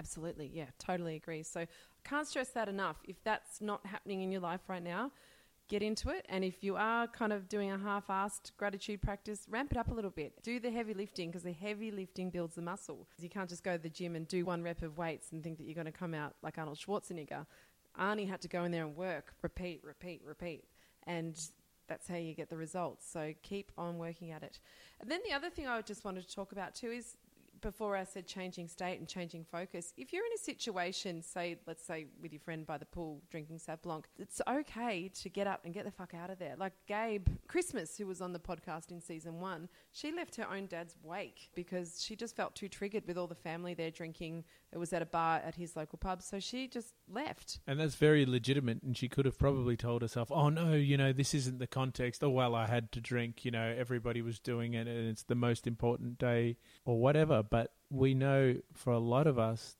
Absolutely, 0.00 0.50
yeah, 0.54 0.64
totally 0.78 1.14
agree. 1.14 1.42
So 1.42 1.60
I 1.60 1.68
can't 2.04 2.26
stress 2.26 2.48
that 2.50 2.70
enough. 2.70 2.96
If 3.06 3.22
that's 3.22 3.60
not 3.60 3.84
happening 3.84 4.22
in 4.22 4.32
your 4.32 4.40
life 4.40 4.62
right 4.66 4.82
now, 4.82 5.10
get 5.68 5.82
into 5.82 6.08
it. 6.08 6.24
And 6.30 6.42
if 6.42 6.64
you 6.64 6.76
are 6.76 7.06
kind 7.06 7.34
of 7.34 7.50
doing 7.50 7.70
a 7.70 7.76
half-assed 7.76 8.52
gratitude 8.56 9.02
practice, 9.02 9.44
ramp 9.50 9.72
it 9.72 9.76
up 9.76 9.90
a 9.90 9.94
little 9.94 10.10
bit. 10.10 10.42
Do 10.42 10.58
the 10.58 10.70
heavy 10.70 10.94
lifting 10.94 11.28
because 11.28 11.42
the 11.42 11.52
heavy 11.52 11.90
lifting 11.90 12.30
builds 12.30 12.54
the 12.54 12.62
muscle. 12.62 13.06
You 13.18 13.28
can't 13.28 13.48
just 13.48 13.62
go 13.62 13.76
to 13.76 13.82
the 13.82 13.90
gym 13.90 14.16
and 14.16 14.26
do 14.26 14.46
one 14.46 14.62
rep 14.62 14.80
of 14.80 14.96
weights 14.96 15.32
and 15.32 15.42
think 15.42 15.58
that 15.58 15.64
you're 15.64 15.74
going 15.74 15.84
to 15.84 15.92
come 15.92 16.14
out 16.14 16.34
like 16.42 16.56
Arnold 16.56 16.78
Schwarzenegger. 16.78 17.44
Arnie 18.00 18.26
had 18.26 18.40
to 18.40 18.48
go 18.48 18.64
in 18.64 18.72
there 18.72 18.86
and 18.86 18.96
work, 18.96 19.34
repeat, 19.42 19.82
repeat, 19.84 20.22
repeat. 20.24 20.64
And 21.06 21.38
that's 21.88 22.08
how 22.08 22.16
you 22.16 22.32
get 22.32 22.48
the 22.48 22.56
results. 22.56 23.06
So 23.06 23.34
keep 23.42 23.70
on 23.76 23.98
working 23.98 24.30
at 24.30 24.42
it. 24.42 24.60
And 24.98 25.10
then 25.10 25.20
the 25.28 25.34
other 25.34 25.50
thing 25.50 25.66
I 25.66 25.82
just 25.82 26.06
wanted 26.06 26.26
to 26.26 26.34
talk 26.34 26.52
about 26.52 26.74
too 26.74 26.90
is 26.90 27.16
before 27.60 27.96
I 27.96 28.04
said 28.04 28.26
changing 28.26 28.68
state 28.68 28.98
and 28.98 29.08
changing 29.08 29.44
focus, 29.44 29.92
if 29.96 30.12
you're 30.12 30.24
in 30.24 30.32
a 30.32 30.38
situation, 30.38 31.22
say, 31.22 31.56
let's 31.66 31.84
say 31.84 32.06
with 32.20 32.32
your 32.32 32.40
friend 32.40 32.66
by 32.66 32.78
the 32.78 32.86
pool 32.86 33.22
drinking 33.30 33.58
Sauv 33.58 33.82
Blanc, 33.82 34.06
it's 34.18 34.40
okay 34.48 35.10
to 35.20 35.28
get 35.28 35.46
up 35.46 35.64
and 35.64 35.74
get 35.74 35.84
the 35.84 35.90
fuck 35.90 36.14
out 36.14 36.30
of 36.30 36.38
there. 36.38 36.54
Like 36.56 36.72
Gabe 36.86 37.28
Christmas, 37.48 37.96
who 37.96 38.06
was 38.06 38.20
on 38.20 38.32
the 38.32 38.38
podcast 38.38 38.90
in 38.90 39.00
season 39.00 39.40
one, 39.40 39.68
she 39.92 40.12
left 40.12 40.36
her 40.36 40.46
own 40.50 40.66
dad's 40.66 40.96
wake 41.02 41.50
because 41.54 42.02
she 42.02 42.16
just 42.16 42.36
felt 42.36 42.54
too 42.54 42.68
triggered 42.68 43.06
with 43.06 43.18
all 43.18 43.26
the 43.26 43.34
family 43.34 43.74
there 43.74 43.90
drinking. 43.90 44.44
It 44.72 44.78
was 44.78 44.92
at 44.92 45.02
a 45.02 45.06
bar 45.06 45.40
at 45.44 45.54
his 45.54 45.76
local 45.76 45.98
pub. 45.98 46.22
So 46.22 46.40
she 46.40 46.68
just 46.68 46.94
left. 47.08 47.60
And 47.66 47.80
that's 47.80 47.96
very 47.96 48.24
legitimate. 48.24 48.82
And 48.82 48.96
she 48.96 49.08
could 49.08 49.24
have 49.24 49.38
probably 49.38 49.76
told 49.76 50.02
herself, 50.02 50.30
oh 50.30 50.48
no, 50.48 50.74
you 50.74 50.96
know, 50.96 51.12
this 51.12 51.34
isn't 51.34 51.58
the 51.58 51.66
context. 51.66 52.22
Oh, 52.22 52.30
well, 52.30 52.54
I 52.54 52.66
had 52.66 52.92
to 52.92 53.00
drink. 53.00 53.44
You 53.44 53.50
know, 53.50 53.74
everybody 53.76 54.22
was 54.22 54.38
doing 54.38 54.74
it 54.74 54.86
and 54.86 55.08
it's 55.08 55.24
the 55.24 55.34
most 55.34 55.66
important 55.66 56.18
day 56.18 56.56
or 56.84 57.00
whatever. 57.00 57.42
But 57.50 57.72
we 57.90 58.14
know 58.14 58.56
for 58.72 58.92
a 58.92 58.98
lot 58.98 59.26
of 59.26 59.38
us, 59.38 59.76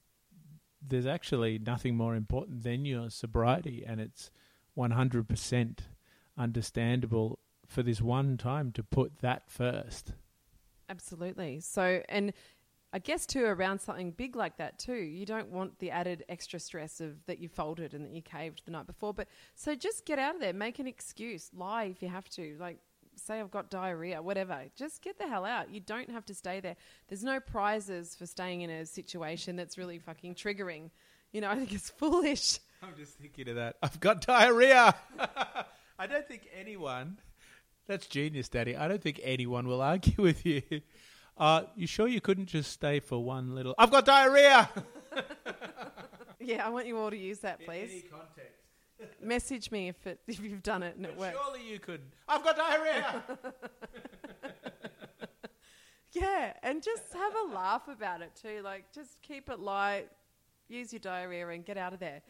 there's 0.87 1.07
actually 1.07 1.59
nothing 1.59 1.97
more 1.97 2.17
important 2.17 2.63
than 2.63 2.85
your 2.85 3.11
sobriety. 3.11 3.85
And 3.87 4.01
it's 4.01 4.31
100% 4.77 5.79
understandable 6.37 7.39
for 7.67 7.83
this 7.83 8.01
one 8.01 8.37
time 8.37 8.73
to 8.73 8.83
put 8.83 9.21
that 9.21 9.51
first. 9.51 10.13
Absolutely. 10.89 11.61
So, 11.61 12.03
and 12.09 12.33
I 12.93 12.99
guess 12.99 13.27
too 13.27 13.45
around 13.45 13.81
something 13.81 14.11
big 14.11 14.35
like 14.35 14.57
that 14.57 14.79
too, 14.79 14.95
you 14.95 15.25
don't 15.25 15.51
want 15.51 15.79
the 15.79 15.93
added 15.93 16.25
extra 16.29 16.59
stress 16.59 17.01
of 17.01 17.25
that 17.27 17.39
you 17.39 17.49
folded 17.49 17.95
and 17.95 18.05
that 18.05 18.11
you 18.13 18.23
caved 18.23 18.63
the 18.65 18.73
night 18.73 18.89
before. 18.89 19.15
But 19.15 19.29
so 19.55 19.77
just 19.77 20.05
get 20.05 20.19
out 20.19 20.35
of 20.35 20.41
there, 20.41 20.53
make 20.53 20.81
an 20.81 20.89
excuse, 20.89 21.51
lie 21.55 21.85
if 21.85 22.03
you 22.03 22.09
have 22.09 22.29
to. 22.31 22.57
Like 22.59 22.79
say 23.27 23.41
I've 23.41 23.51
got 23.51 23.71
diarrhea, 23.71 24.21
whatever. 24.23 24.59
Just 24.77 25.03
get 25.03 25.19
the 25.19 25.27
hell 25.29 25.45
out. 25.45 25.71
You 25.71 25.81
don't 25.81 26.11
have 26.11 26.25
to 26.27 26.35
stay 26.35 26.61
there. 26.61 26.77
There's 27.09 27.25
no 27.25 27.41
prizes 27.41 28.15
for 28.15 28.27
staying 28.27 28.61
in 28.63 28.71
a 28.71 28.87
situation 28.87 29.57
that's 29.57 29.77
really 29.79 29.99
fucking 29.99 30.35
triggering. 30.35 30.91
You 31.33 31.41
know, 31.41 31.51
I 31.51 31.57
think 31.57 31.73
it's 31.73 31.91
foolish. 31.91 32.59
I'm 32.83 32.95
just 32.97 33.15
thinking 33.19 33.49
of 33.51 33.57
that. 33.57 33.77
I've 33.83 34.01
got 34.01 34.21
diarrhea. 34.23 34.95
I 35.99 36.07
don't 36.07 36.27
think 36.27 36.49
anyone. 36.59 37.19
That's 37.87 38.07
genius, 38.07 38.49
Daddy. 38.49 38.77
I 38.77 38.89
don't 38.89 39.03
think 39.03 39.21
anyone 39.23 39.67
will 39.67 39.83
argue 39.83 40.23
with 40.23 40.47
you. 40.47 40.63
Uh, 41.37 41.63
you 41.75 41.87
sure 41.87 42.07
you 42.07 42.21
couldn't 42.21 42.47
just 42.47 42.71
stay 42.73 43.01
for 43.01 43.23
one 43.23 43.55
little? 43.55 43.75
I've 43.79 43.91
got 43.91 44.05
diarrhea. 44.05 44.69
Yeah, 46.43 46.67
I 46.67 46.71
want 46.71 46.87
you 46.87 46.97
all 46.97 47.11
to 47.11 47.17
use 47.17 47.41
that, 47.41 47.61
In 47.61 47.67
please. 47.67 47.91
any 47.91 48.01
context. 48.01 48.60
Message 49.23 49.71
me 49.71 49.89
if 49.89 50.07
it, 50.07 50.21
if 50.27 50.41
you've 50.41 50.63
done 50.63 50.83
it 50.83 50.97
and 50.97 51.07
it 51.07 51.17
works. 51.17 51.37
Surely 51.43 51.69
you 51.69 51.79
could. 51.79 52.01
I've 52.29 52.43
got 52.43 52.57
diarrhea. 52.57 53.23
Yeah, 56.13 56.53
and 56.63 56.83
just 56.83 57.13
have 57.13 57.33
a 57.35 57.55
laugh 57.55 57.89
about 57.89 58.21
it 58.21 58.33
too. 58.41 58.63
Like, 58.65 58.93
just 58.93 59.23
keep 59.23 59.49
it 59.49 59.61
light. 59.61 60.09
Use 60.69 60.93
your 60.93 61.01
diarrhea 61.01 61.49
and 61.49 61.65
get 61.65 61.77
out 61.77 61.93
of 61.93 62.01
there. 62.01 62.23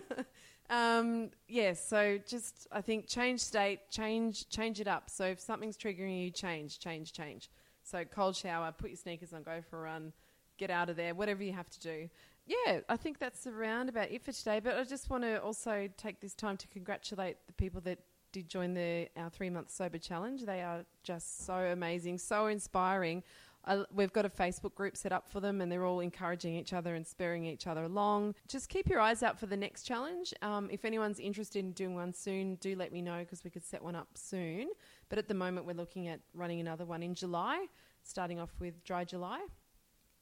um, 0.70 1.30
yeah, 1.48 1.74
so 1.74 2.18
just 2.26 2.66
I 2.72 2.80
think 2.80 3.06
change 3.06 3.40
state, 3.40 3.90
change 3.90 4.48
change 4.48 4.80
it 4.80 4.88
up. 4.88 5.10
So 5.10 5.26
if 5.26 5.40
something's 5.40 5.76
triggering 5.76 6.24
you, 6.24 6.30
change, 6.30 6.78
change, 6.78 7.12
change. 7.12 7.50
So 7.82 8.04
cold 8.04 8.36
shower, 8.36 8.72
put 8.72 8.90
your 8.90 8.96
sneakers 8.96 9.32
on, 9.32 9.42
go 9.42 9.60
for 9.68 9.78
a 9.78 9.82
run, 9.82 10.12
get 10.56 10.70
out 10.70 10.88
of 10.88 10.96
there, 10.96 11.14
whatever 11.14 11.42
you 11.42 11.52
have 11.52 11.70
to 11.70 11.80
do. 11.80 12.08
Yeah, 12.46 12.80
I 12.88 12.96
think 12.96 13.18
that's 13.18 13.46
around 13.46 13.88
about 13.88 14.10
it 14.10 14.22
for 14.22 14.32
today. 14.32 14.60
But 14.60 14.76
I 14.76 14.84
just 14.84 15.08
want 15.08 15.22
to 15.24 15.42
also 15.42 15.88
take 15.96 16.20
this 16.20 16.34
time 16.34 16.56
to 16.58 16.68
congratulate 16.68 17.36
the 17.46 17.52
people 17.54 17.80
that 17.82 17.98
did 18.32 18.48
join 18.48 18.74
the 18.74 19.08
our 19.16 19.30
three 19.30 19.48
month 19.48 19.70
sober 19.70 19.98
challenge. 19.98 20.44
They 20.44 20.60
are 20.60 20.84
just 21.02 21.46
so 21.46 21.54
amazing, 21.54 22.18
so 22.18 22.46
inspiring. 22.46 23.22
I, 23.66 23.84
we've 23.94 24.12
got 24.12 24.26
a 24.26 24.28
Facebook 24.28 24.74
group 24.74 24.96
set 24.96 25.12
up 25.12 25.28
for 25.28 25.40
them, 25.40 25.60
and 25.60 25.72
they're 25.72 25.86
all 25.86 26.00
encouraging 26.00 26.54
each 26.54 26.72
other 26.72 26.94
and 26.96 27.06
spurring 27.06 27.46
each 27.46 27.66
other 27.66 27.84
along. 27.84 28.34
Just 28.46 28.68
keep 28.68 28.88
your 28.88 29.00
eyes 29.00 29.22
out 29.22 29.38
for 29.38 29.46
the 29.46 29.56
next 29.56 29.84
challenge. 29.84 30.34
Um, 30.42 30.68
if 30.70 30.84
anyone's 30.84 31.18
interested 31.18 31.60
in 31.60 31.72
doing 31.72 31.94
one 31.94 32.12
soon, 32.12 32.56
do 32.56 32.76
let 32.76 32.92
me 32.92 33.00
know 33.00 33.20
because 33.20 33.42
we 33.42 33.50
could 33.50 33.64
set 33.64 33.82
one 33.82 33.94
up 33.94 34.08
soon. 34.14 34.68
But 35.08 35.18
at 35.18 35.28
the 35.28 35.34
moment, 35.34 35.66
we're 35.66 35.72
looking 35.74 36.08
at 36.08 36.20
running 36.34 36.60
another 36.60 36.84
one 36.84 37.02
in 37.02 37.14
July, 37.14 37.66
starting 38.02 38.38
off 38.38 38.50
with 38.58 38.84
Dry 38.84 39.04
July, 39.04 39.40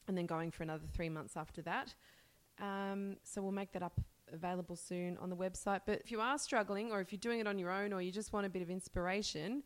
and 0.06 0.16
then 0.16 0.26
going 0.26 0.50
for 0.52 0.62
another 0.62 0.84
three 0.92 1.08
months 1.08 1.36
after 1.36 1.62
that. 1.62 1.94
Um, 2.62 3.16
so 3.24 3.42
we'll 3.42 3.52
make 3.52 3.72
that 3.72 3.82
up 3.82 4.00
available 4.32 4.76
soon 4.76 5.18
on 5.18 5.28
the 5.28 5.36
website. 5.36 5.80
But 5.84 6.00
if 6.00 6.10
you 6.10 6.20
are 6.20 6.38
struggling, 6.38 6.92
or 6.92 7.00
if 7.00 7.12
you're 7.12 7.18
doing 7.18 7.40
it 7.40 7.46
on 7.46 7.58
your 7.58 7.70
own, 7.70 7.92
or 7.92 8.00
you 8.00 8.10
just 8.12 8.32
want 8.32 8.46
a 8.46 8.48
bit 8.48 8.62
of 8.62 8.70
inspiration, 8.70 9.62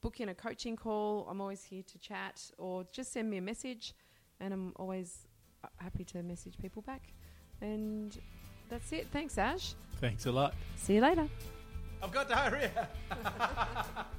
book 0.00 0.20
in 0.20 0.30
a 0.30 0.34
coaching 0.34 0.74
call. 0.74 1.26
I'm 1.30 1.40
always 1.40 1.62
here 1.62 1.82
to 1.82 1.98
chat, 1.98 2.50
or 2.58 2.84
just 2.90 3.12
send 3.12 3.30
me 3.30 3.36
a 3.36 3.42
message, 3.42 3.94
and 4.40 4.52
I'm 4.52 4.72
always 4.76 5.28
happy 5.76 6.04
to 6.04 6.22
message 6.22 6.58
people 6.58 6.82
back. 6.82 7.12
And 7.60 8.18
That's 8.68 8.90
it. 8.92 9.06
Thanks, 9.12 9.38
Ash. 9.38 9.74
Thanks 10.00 10.26
a 10.26 10.32
lot. 10.32 10.54
See 10.76 10.94
you 10.94 11.02
later. 11.02 11.28
I've 12.02 12.10
got 12.10 12.28
diarrhea. 12.28 12.88